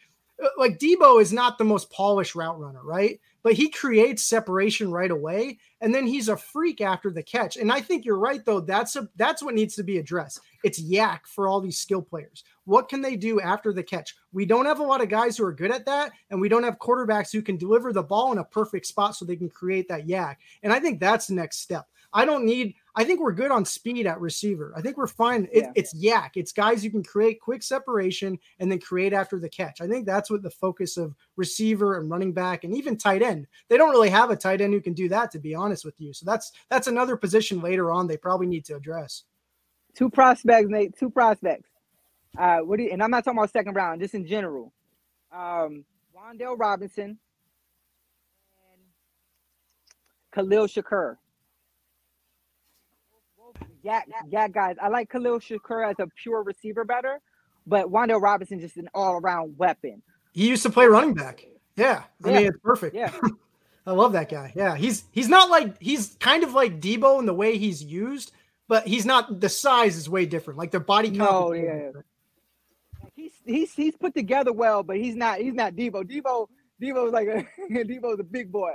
like 0.57 0.79
Deebo 0.79 1.21
is 1.21 1.33
not 1.33 1.57
the 1.57 1.63
most 1.63 1.91
polished 1.91 2.35
route 2.35 2.59
runner, 2.59 2.81
right? 2.83 3.19
But 3.41 3.53
he 3.53 3.69
creates 3.69 4.23
separation 4.23 4.91
right 4.91 5.11
away, 5.11 5.59
and 5.81 5.93
then 5.93 6.05
he's 6.05 6.29
a 6.29 6.37
freak 6.37 6.81
after 6.81 7.09
the 7.09 7.23
catch. 7.23 7.57
And 7.57 7.71
I 7.71 7.81
think 7.81 8.05
you're 8.05 8.19
right, 8.19 8.43
though. 8.43 8.59
That's 8.59 8.95
a 8.95 9.07
that's 9.15 9.41
what 9.41 9.55
needs 9.55 9.75
to 9.75 9.83
be 9.83 9.97
addressed. 9.97 10.41
It's 10.63 10.81
YAC 10.81 11.21
for 11.25 11.47
all 11.47 11.61
these 11.61 11.77
skill 11.77 12.01
players. 12.01 12.43
What 12.65 12.89
can 12.89 13.01
they 13.01 13.15
do 13.15 13.39
after 13.39 13.73
the 13.73 13.83
catch? 13.83 14.15
We 14.31 14.45
don't 14.45 14.65
have 14.65 14.79
a 14.79 14.83
lot 14.83 15.01
of 15.01 15.09
guys 15.09 15.37
who 15.37 15.45
are 15.45 15.53
good 15.53 15.71
at 15.71 15.85
that, 15.85 16.11
and 16.29 16.39
we 16.39 16.49
don't 16.49 16.63
have 16.63 16.79
quarterbacks 16.79 17.31
who 17.31 17.41
can 17.41 17.57
deliver 17.57 17.93
the 17.93 18.03
ball 18.03 18.31
in 18.31 18.37
a 18.37 18.43
perfect 18.43 18.85
spot 18.85 19.15
so 19.15 19.25
they 19.25 19.35
can 19.35 19.49
create 19.49 19.87
that 19.87 20.07
YAC. 20.07 20.35
And 20.63 20.73
I 20.73 20.79
think 20.79 20.99
that's 20.99 21.27
the 21.27 21.35
next 21.35 21.59
step. 21.59 21.87
I 22.13 22.25
don't 22.25 22.45
need. 22.45 22.75
I 22.95 23.03
think 23.03 23.19
we're 23.19 23.31
good 23.31 23.51
on 23.51 23.65
speed 23.65 24.07
at 24.07 24.19
receiver. 24.19 24.73
I 24.75 24.81
think 24.81 24.97
we're 24.97 25.07
fine. 25.07 25.47
It, 25.51 25.63
yeah. 25.63 25.71
It's 25.75 25.93
YAC. 25.93 26.31
It's 26.35 26.51
guys 26.51 26.83
who 26.83 26.89
can 26.89 27.03
create 27.03 27.39
quick 27.39 27.63
separation 27.63 28.37
and 28.59 28.71
then 28.71 28.79
create 28.79 29.13
after 29.13 29.39
the 29.39 29.49
catch. 29.49 29.81
I 29.81 29.87
think 29.87 30.05
that's 30.05 30.29
what 30.29 30.41
the 30.41 30.49
focus 30.49 30.97
of 30.97 31.15
receiver 31.35 31.97
and 31.99 32.09
running 32.09 32.33
back 32.33 32.63
and 32.63 32.75
even 32.75 32.97
tight 32.97 33.21
end. 33.21 33.47
They 33.67 33.77
don't 33.77 33.91
really 33.91 34.09
have 34.09 34.31
a 34.31 34.35
tight 34.35 34.61
end 34.61 34.73
who 34.73 34.81
can 34.81 34.93
do 34.93 35.07
that, 35.09 35.31
to 35.31 35.39
be 35.39 35.55
honest 35.55 35.85
with 35.85 35.99
you. 35.99 36.13
So 36.13 36.25
that's 36.25 36.51
that's 36.69 36.87
another 36.87 37.15
position 37.15 37.61
later 37.61 37.91
on 37.91 38.07
they 38.07 38.17
probably 38.17 38.47
need 38.47 38.65
to 38.65 38.75
address. 38.75 39.23
Two 39.95 40.09
prospects, 40.09 40.69
Nate. 40.69 40.97
Two 40.97 41.09
prospects. 41.09 41.69
Uh, 42.37 42.59
what 42.59 42.77
do 42.77 42.83
you, 42.83 42.91
and 42.91 43.01
I'm 43.01 43.11
not 43.11 43.23
talking 43.23 43.37
about 43.37 43.51
second 43.51 43.75
round, 43.75 44.01
just 44.01 44.13
in 44.13 44.25
general. 44.25 44.71
Um, 45.31 45.83
Wan'Dale 46.15 46.57
Robinson 46.57 47.17
and 48.71 48.81
Khalil 50.31 50.67
Shakir. 50.67 51.17
Yeah, 53.83 54.01
yeah, 54.29 54.47
guys. 54.47 54.75
I 54.81 54.89
like 54.89 55.09
Khalil 55.09 55.39
Shakir 55.39 55.89
as 55.89 55.95
a 55.99 56.07
pure 56.21 56.43
receiver 56.43 56.83
better, 56.83 57.19
but 57.65 57.89
Wan'Dale 57.91 58.21
Robinson 58.21 58.59
just 58.59 58.77
an 58.77 58.89
all 58.93 59.15
around 59.15 59.57
weapon. 59.57 60.01
He 60.33 60.47
used 60.47 60.63
to 60.63 60.69
play 60.69 60.85
running 60.85 61.13
back. 61.13 61.45
Yeah, 61.75 62.03
I 62.23 62.29
yeah. 62.29 62.37
mean 62.37 62.47
it's 62.47 62.57
perfect. 62.61 62.95
Yeah. 62.95 63.11
I 63.85 63.91
love 63.91 64.13
that 64.13 64.29
guy. 64.29 64.53
Yeah, 64.55 64.75
he's 64.75 65.05
he's 65.11 65.29
not 65.29 65.49
like 65.49 65.81
he's 65.81 66.15
kind 66.19 66.43
of 66.43 66.53
like 66.53 66.79
Deebo 66.79 67.19
in 67.19 67.25
the 67.25 67.33
way 67.33 67.57
he's 67.57 67.83
used, 67.83 68.31
but 68.67 68.85
he's 68.85 69.05
not. 69.05 69.39
The 69.39 69.49
size 69.49 69.95
is 69.95 70.09
way 70.09 70.25
different. 70.25 70.59
Like 70.59 70.71
their 70.71 70.79
body 70.79 71.09
count. 71.09 71.31
No, 71.31 71.53
yeah. 71.53 71.91
He's 73.15 73.31
he's 73.45 73.73
he's 73.73 73.95
put 73.95 74.13
together 74.13 74.53
well, 74.53 74.83
but 74.83 74.97
he's 74.97 75.15
not 75.15 75.39
he's 75.39 75.53
not 75.53 75.73
Deebo. 75.73 76.03
Deebo 76.03 76.47
Deebo's 76.81 77.13
like 77.13 77.27
a 77.27 77.45
Deebo's 77.71 78.19
a 78.19 78.23
big 78.23 78.51
boy. 78.51 78.73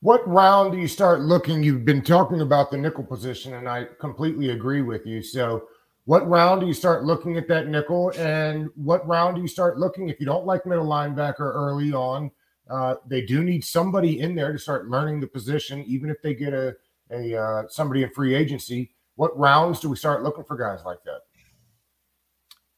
What 0.00 0.26
round 0.28 0.72
do 0.72 0.78
you 0.78 0.86
start 0.86 1.22
looking? 1.22 1.62
You've 1.62 1.84
been 1.84 2.02
talking 2.02 2.40
about 2.40 2.70
the 2.70 2.76
nickel 2.76 3.02
position, 3.02 3.54
and 3.54 3.68
I 3.68 3.86
completely 3.98 4.50
agree 4.50 4.82
with 4.82 5.04
you. 5.06 5.22
So, 5.22 5.68
what 6.04 6.28
round 6.28 6.60
do 6.60 6.68
you 6.68 6.72
start 6.72 7.04
looking 7.04 7.36
at 7.36 7.48
that 7.48 7.66
nickel, 7.66 8.12
and 8.16 8.70
what 8.76 9.06
round 9.08 9.34
do 9.34 9.42
you 9.42 9.48
start 9.48 9.76
looking 9.76 10.08
if 10.08 10.20
you 10.20 10.26
don't 10.26 10.46
like 10.46 10.64
middle 10.66 10.86
linebacker 10.86 11.40
early 11.40 11.92
on? 11.92 12.30
Uh, 12.70 12.94
they 13.08 13.22
do 13.22 13.42
need 13.42 13.64
somebody 13.64 14.20
in 14.20 14.36
there 14.36 14.52
to 14.52 14.58
start 14.58 14.88
learning 14.88 15.18
the 15.18 15.26
position, 15.26 15.82
even 15.84 16.10
if 16.10 16.22
they 16.22 16.32
get 16.32 16.54
a 16.54 16.76
a 17.10 17.36
uh, 17.36 17.62
somebody 17.68 18.04
in 18.04 18.10
free 18.10 18.36
agency. 18.36 18.92
What 19.16 19.36
rounds 19.36 19.80
do 19.80 19.88
we 19.88 19.96
start 19.96 20.22
looking 20.22 20.44
for 20.44 20.56
guys 20.56 20.84
like 20.84 21.02
that? 21.04 21.22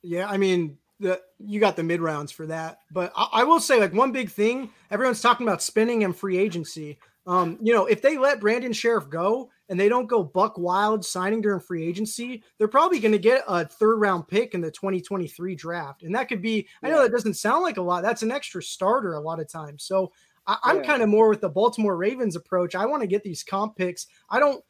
Yeah, 0.01 0.27
I 0.27 0.39
mean, 0.39 0.79
the 1.01 1.21
you 1.39 1.61
got 1.61 1.77
the 1.77 1.83
mid 1.83 2.01
rounds 2.01 2.33
for 2.33 2.47
that, 2.47 2.79
but 2.91 3.13
I, 3.15 3.29
I, 3.33 3.45
will 3.45 3.61
say 3.61 3.79
like 3.79 3.93
one 3.93 4.11
big 4.11 4.31
thing. 4.31 4.71
Everyone's 4.91 5.21
talking 5.21 5.47
about 5.47 5.63
spending 5.63 6.03
and 6.05 6.17
free 6.17 6.39
agency. 6.39 6.99
Um, 7.31 7.59
you 7.63 7.73
know, 7.73 7.87
if 7.87 8.03
they 8.03 8.19
let 8.19 8.41
Brandon 8.41 8.73
Scherff 8.73 9.09
go 9.09 9.51
and 9.69 9.79
they 9.79 9.89
don't 9.89 10.09
go 10.09 10.21
buck 10.21 10.59
wild 10.59 11.05
signing 11.05 11.41
during 11.41 11.61
free 11.61 11.87
agency, 11.87 12.43
they're 12.59 12.67
probably 12.67 12.99
going 12.99 13.13
to 13.13 13.19
get 13.19 13.45
a 13.47 13.65
third 13.65 14.01
round 14.01 14.27
pick 14.27 14.53
in 14.53 14.61
the 14.61 14.71
2023 14.73 15.55
draft, 15.55 16.03
and 16.03 16.13
that 16.17 16.29
could 16.29 16.43
be. 16.43 16.67
Yeah. 16.83 16.89
I 16.89 16.91
know 16.91 17.03
that 17.03 17.13
doesn't 17.13 17.35
sound 17.35 17.63
like 17.63 17.77
a 17.77 17.83
lot. 17.83 18.03
That's 18.03 18.25
an 18.25 18.33
extra 18.33 18.61
starter 18.61 19.13
a 19.15 19.21
lot 19.21 19.39
of 19.39 19.49
times. 19.49 19.85
So 19.85 20.11
I, 20.49 20.59
am 20.65 20.79
yeah. 20.79 20.83
kind 20.83 21.03
of 21.03 21.09
more 21.09 21.29
with 21.29 21.41
the 21.41 21.49
Baltimore 21.49 21.97
Ravens 21.97 22.35
approach. 22.35 22.75
I 22.75 22.85
want 22.85 23.03
to 23.03 23.07
get 23.07 23.23
these 23.23 23.45
comp 23.45 23.77
picks. 23.77 24.09
I 24.29 24.41
don't. 24.41 24.65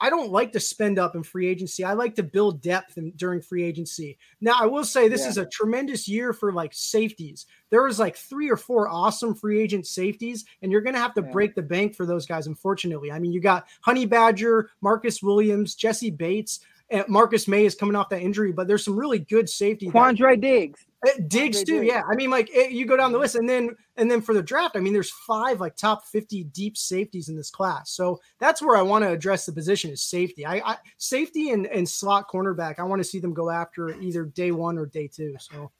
I 0.00 0.10
don't 0.10 0.30
like 0.30 0.52
to 0.52 0.60
spend 0.60 0.98
up 0.98 1.16
in 1.16 1.22
free 1.22 1.48
agency. 1.48 1.84
I 1.84 1.94
like 1.94 2.14
to 2.16 2.22
build 2.22 2.62
depth 2.62 2.98
in, 2.98 3.12
during 3.16 3.40
free 3.40 3.64
agency. 3.64 4.18
Now, 4.40 4.54
I 4.60 4.66
will 4.66 4.84
say 4.84 5.08
this 5.08 5.22
yeah. 5.22 5.28
is 5.28 5.38
a 5.38 5.46
tremendous 5.46 6.08
year 6.08 6.32
for 6.32 6.52
like 6.52 6.72
safeties. 6.72 7.46
There 7.70 7.82
was 7.82 7.98
like 7.98 8.16
three 8.16 8.50
or 8.50 8.56
four 8.56 8.88
awesome 8.88 9.34
free 9.34 9.60
agent 9.60 9.86
safeties, 9.86 10.44
and 10.62 10.70
you're 10.70 10.80
going 10.80 10.94
to 10.94 11.00
have 11.00 11.14
to 11.14 11.22
yeah. 11.22 11.30
break 11.30 11.54
the 11.54 11.62
bank 11.62 11.96
for 11.96 12.06
those 12.06 12.26
guys. 12.26 12.46
Unfortunately, 12.46 13.10
I 13.10 13.18
mean, 13.18 13.32
you 13.32 13.40
got 13.40 13.66
Honey 13.80 14.06
Badger, 14.06 14.70
Marcus 14.80 15.22
Williams, 15.22 15.74
Jessie 15.74 16.10
Bates. 16.10 16.60
And 16.90 17.04
Marcus 17.06 17.46
Maye 17.46 17.66
is 17.66 17.74
coming 17.74 17.94
off 17.94 18.08
that 18.08 18.22
injury, 18.22 18.50
but 18.50 18.66
there's 18.66 18.82
some 18.82 18.98
really 18.98 19.18
good 19.18 19.46
safety. 19.46 19.88
Quandre 19.88 20.40
Diggs. 20.40 20.86
Eh, 21.06 21.10
it 21.16 21.28
Diggs 21.28 21.62
too, 21.62 21.82
yeah. 21.82 22.02
I 22.10 22.14
mean, 22.14 22.30
like 22.30 22.50
it, 22.50 22.72
you 22.72 22.84
go 22.84 22.96
down 22.96 23.12
the 23.12 23.18
list, 23.18 23.36
and 23.36 23.48
then 23.48 23.76
and 23.96 24.10
then 24.10 24.20
for 24.20 24.34
the 24.34 24.42
draft, 24.42 24.76
I 24.76 24.80
mean, 24.80 24.92
there's 24.92 25.10
five 25.10 25.60
like 25.60 25.76
top 25.76 26.04
50 26.06 26.44
deep 26.44 26.76
safeties 26.76 27.28
in 27.28 27.36
this 27.36 27.50
class. 27.50 27.90
So 27.90 28.20
that's 28.40 28.60
where 28.60 28.76
I 28.76 28.82
want 28.82 29.04
to 29.04 29.10
address 29.10 29.46
the 29.46 29.52
position 29.52 29.90
is 29.90 30.02
safety. 30.02 30.44
I, 30.44 30.56
I 30.58 30.76
safety 30.96 31.50
and, 31.50 31.66
and 31.66 31.88
slot 31.88 32.28
cornerback. 32.28 32.78
I 32.78 32.82
want 32.82 33.00
to 33.00 33.04
see 33.04 33.20
them 33.20 33.32
go 33.32 33.50
after 33.50 33.90
either 34.00 34.24
day 34.24 34.50
one 34.50 34.76
or 34.76 34.86
day 34.86 35.06
two. 35.06 35.36
So 35.38 35.70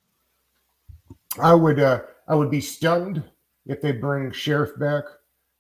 I 1.41 1.55
would 1.55 1.81
uh 1.81 2.03
I 2.29 2.35
would 2.35 2.51
be 2.51 2.61
stunned 2.61 3.23
if 3.67 3.81
they 3.81 3.93
bring 3.93 4.31
Scherff 4.31 4.79
back. 4.79 5.05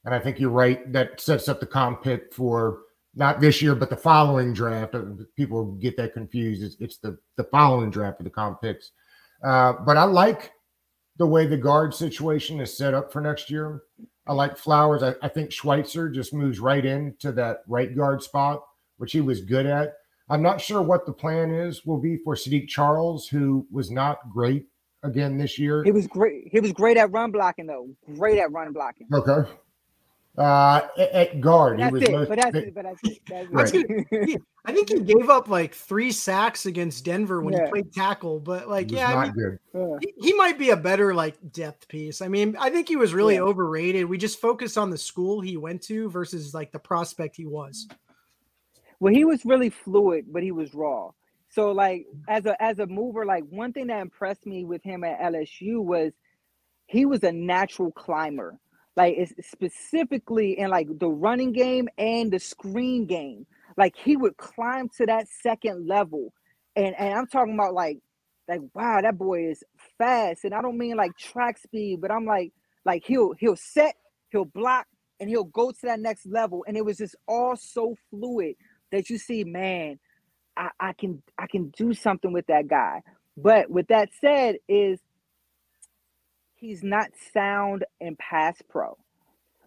And 0.05 0.15
I 0.15 0.21
think 0.21 0.39
you're 0.39 0.51
right. 0.51 0.91
That 0.93 1.21
sets 1.21 1.49
up 1.49 1.59
the 1.59 1.67
comp 1.67 2.03
pick 2.03 2.33
for 2.33 2.83
not 3.15 3.41
this 3.41 3.61
year, 3.61 3.75
but 3.75 3.91
the 3.91 3.97
following 3.97 4.53
draft. 4.53 4.95
Uh, 4.95 5.03
people 5.37 5.73
get 5.73 5.97
that 5.97 6.15
confused. 6.15 6.63
It's, 6.63 6.77
it's 6.79 6.99
the 6.99 7.19
the 7.37 7.45
following 7.45 7.91
draft 7.91 8.21
of 8.21 8.25
the 8.25 8.31
comp 8.31 8.63
picks. 8.63 8.93
Uh, 9.43 9.75
but 9.85 9.97
I 9.97 10.05
like 10.05 10.53
the 11.17 11.27
way 11.27 11.47
the 11.47 11.57
guard 11.57 11.95
situation 11.95 12.61
is 12.61 12.77
set 12.77 12.95
up 12.95 13.13
for 13.13 13.21
next 13.21 13.51
year. 13.51 13.83
I 14.27 14.33
like 14.33 14.57
Flowers. 14.57 15.03
I, 15.03 15.15
I 15.23 15.29
think 15.29 15.53
Schweitzer 15.53 16.11
just 16.11 16.35
moves 16.35 16.61
right 16.61 16.85
into 16.85 17.33
that 17.33 17.59
right 17.67 17.95
guard 17.97 18.23
spot, 18.23 18.63
which 18.99 19.13
he 19.13 19.21
was 19.21 19.41
good 19.41 19.67
at. 19.67 19.95
I'm 20.31 20.43
not 20.43 20.61
sure 20.61 20.83
what 20.83 21.07
the 21.07 21.13
plan 21.13 21.51
is 21.51 21.87
will 21.87 22.01
be 22.01 22.19
for 22.19 22.35
Saahdiq 22.35 22.69
Charles, 22.69 23.27
who 23.27 23.67
was 23.73 23.91
not 23.91 24.19
great 24.31 24.67
again 25.03 25.39
this 25.39 25.59
year. 25.59 25.83
He 25.85 25.93
was 25.93 26.07
great. 26.07 26.49
He 26.53 26.61
was 26.61 26.73
great 26.73 26.99
at 26.99 27.11
run 27.11 27.31
blocking, 27.31 27.67
though. 27.67 27.89
Great 28.15 28.39
at 28.39 28.53
run 28.53 28.73
blocking. 28.73 29.09
Okay. 29.13 29.49
Uh, 30.39 30.87
at 30.97 31.41
guard, 31.41 31.81
that's. 31.81 31.97
It, 31.97 32.13
most, 32.13 32.29
but 32.29 32.39
that's 32.41 32.57
it. 32.57 32.75
But 32.75 32.85
that's 32.85 33.01
it. 33.03 33.21
That's 33.29 33.51
right. 33.51 34.41
I 34.65 34.73
think 34.73 34.89
he 34.89 35.01
gave 35.15 35.29
up 35.29 35.49
like 35.49 35.75
three 35.75 36.13
sacks 36.13 36.65
against 36.65 37.05
Denver 37.05 37.41
when 37.43 37.55
yeah. 37.55 37.65
he 37.65 37.71
played 37.71 37.93
tackle. 37.93 38.39
But 38.39 38.69
like, 38.69 38.93
yeah, 38.93 39.17
I 39.17 39.33
mean, 39.33 39.59
he, 40.01 40.15
he, 40.17 40.33
might 40.35 40.57
be 40.57 40.71
a 40.71 40.77
better 40.77 41.13
like 41.13 41.35
depth 41.51 41.89
piece. 41.89 42.23
I 42.23 42.29
mean, 42.29 42.57
I 42.61 42.71
think 42.71 42.87
he 42.87 42.95
was 42.95 43.13
really 43.13 43.35
yeah. 43.35 43.41
overrated. 43.41 44.05
We 44.05 44.17
just 44.17 44.41
focus 44.41 44.77
on 44.77 44.91
the 44.91 44.99
school 44.99 45.41
he 45.41 45.57
went 45.57 45.83
to 45.85 46.09
versus 46.09 46.55
like 46.55 46.71
the 46.71 46.79
prospect 46.79 47.35
he 47.35 47.47
was. 47.47 47.89
Well, 49.01 49.13
he 49.13 49.25
was 49.25 49.45
really 49.45 49.71
fluid, 49.71 50.27
but 50.29 50.45
he 50.45 50.53
was 50.53 50.73
raw. 50.73 51.11
So 51.51 51.73
like 51.73 52.07
as 52.29 52.47
a 52.47 52.61
as 52.63 52.79
a 52.79 52.87
mover, 52.87 53.27
like 53.27 53.45
one 53.51 53.73
thing 53.73 53.89
that 53.89 54.01
impressed 54.01 54.47
me 54.47 54.65
with 54.65 54.85
him 54.85 55.03
at 55.03 55.19
LSU 55.19 55.83
was 55.83 56.13
he 56.87 57.07
was 57.07 57.25
a 57.25 57.33
natural 57.33 57.91
climber 57.91 58.59
like 58.99 59.33
specifically 59.41 60.59
in 60.59 60.71
like 60.71 60.89
the 60.99 61.09
running 61.09 61.53
game 61.53 61.89
and 61.97 62.33
the 62.33 62.41
screen 62.41 63.07
game. 63.07 63.47
Like 63.77 63.95
he 63.97 64.17
would 64.17 64.37
climb 64.37 64.89
to 64.97 65.07
that 65.07 65.29
second 65.29 65.87
level. 65.87 66.33
And 66.75 66.97
and 66.99 67.15
I'm 67.17 67.29
talking 67.29 67.55
about 67.55 67.75
like 67.75 68.01
like 68.49 68.61
wow, 68.75 69.01
that 69.01 69.17
boy 69.17 69.51
is 69.51 69.63
fast. 69.99 70.45
And 70.45 70.53
I 70.53 70.61
don't 70.61 70.77
mean 70.77 70.97
like 70.97 71.17
track 71.17 71.59
speed, 71.59 72.01
but 72.01 72.11
I'm 72.11 72.27
like 72.27 72.53
like 72.85 73.05
he'll 73.07 73.35
he'll 73.39 73.55
set, 73.55 73.95
he'll 74.33 74.47
block, 74.47 74.89
and 75.21 75.31
he'll 75.31 75.45
go 75.45 75.71
to 75.71 75.79
that 75.85 76.01
next 76.01 76.27
level. 76.27 76.65
And 76.67 76.77
it 76.77 76.85
was 76.85 76.99
just 76.99 77.15
all 77.29 77.55
so 77.55 77.95
fluid 78.11 78.57
that 78.91 79.11
you 79.11 79.19
see, 79.19 79.45
man, 79.45 80.01
I, 80.57 80.71
I 80.81 80.93
can 80.93 81.23
I 81.39 81.47
can 81.47 81.69
do 81.69 81.95
something 81.95 82.33
with 82.33 82.49
that 82.49 82.67
guy. 82.67 83.03
But 83.37 83.71
with 83.71 83.87
that 83.89 84.09
said, 84.21 84.57
is 84.69 84.99
he's 86.59 86.83
not 86.83 87.11
sound 87.33 87.85
in 88.01 88.17
pass 88.17 88.61
pro. 88.69 88.97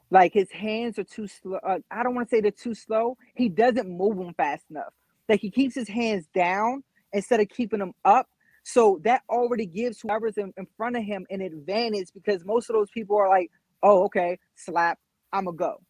Like 0.10 0.34
his 0.34 0.52
hands 0.52 1.00
are 1.00 1.06
too 1.06 1.28
slow. 1.28 1.58
Uh, 1.64 1.80
I 1.90 2.04
don't 2.04 2.16
want 2.16 2.30
to 2.30 2.36
say 2.36 2.42
they're 2.42 2.52
too 2.52 2.76
slow. 2.76 3.18
He 3.36 3.48
doesn't 3.48 3.90
move 3.90 4.18
them 4.18 4.34
fast 4.36 4.66
enough. 4.70 4.94
Like 5.30 5.40
he 5.40 5.50
keeps 5.50 5.74
his 5.74 5.88
hands 5.88 6.28
down 6.36 6.84
instead 7.14 7.40
of 7.40 7.48
keeping 7.50 7.80
them 7.80 7.94
up. 8.04 8.28
So 8.64 9.00
that 9.04 9.22
already 9.30 9.66
gives 9.66 10.02
whoever's 10.02 10.38
in, 10.38 10.54
in 10.58 10.68
front 10.78 10.98
of 10.98 11.04
him 11.04 11.26
an 11.30 11.42
advantage 11.42 12.10
because 12.14 12.46
most 12.46 12.70
of 12.70 12.76
those 12.76 12.92
people 12.92 13.18
are 13.18 13.30
like, 13.30 13.50
oh, 13.82 14.04
okay, 14.04 14.38
slap, 14.56 15.00
I'm 15.32 15.48
a 15.48 15.54
go. 15.54 15.82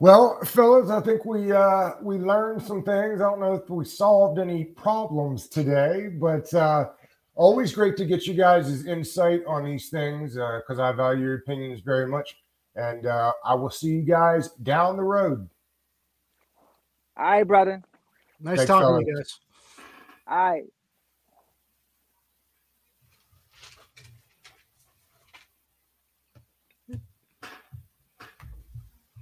Well, 0.00 0.40
fellas, 0.46 0.88
I 0.88 1.02
think 1.02 1.26
we 1.26 1.52
uh, 1.52 1.90
we 2.00 2.16
learned 2.16 2.62
some 2.62 2.82
things. 2.82 3.20
I 3.20 3.24
don't 3.24 3.38
know 3.38 3.52
if 3.52 3.68
we 3.68 3.84
solved 3.84 4.38
any 4.38 4.64
problems 4.64 5.46
today, 5.46 6.08
but 6.08 6.52
uh, 6.54 6.88
always 7.34 7.74
great 7.74 7.96
to 7.96 8.04
get 8.04 8.26
you 8.26 8.34
guys' 8.34 8.86
insight 8.86 9.40
on 9.46 9.64
these 9.64 9.88
things 9.88 10.34
because 10.34 10.78
uh, 10.78 10.84
I 10.84 10.92
value 10.92 11.24
your 11.24 11.34
opinions 11.36 11.80
very 11.80 12.06
much. 12.06 12.36
And 12.76 13.06
uh, 13.06 13.32
I 13.44 13.54
will 13.54 13.70
see 13.70 13.88
you 13.88 14.02
guys 14.02 14.50
down 14.62 14.96
the 14.96 15.02
road. 15.02 15.48
All 17.16 17.24
right, 17.24 17.46
brother. 17.46 17.82
Nice 18.40 18.58
Thanks, 18.58 18.68
talking 18.68 19.04
to 19.04 19.10
you 19.10 19.16
guys. 19.16 19.38
All 20.26 20.36
right. 20.36 20.62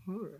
All 0.08 0.14
right. 0.14 0.37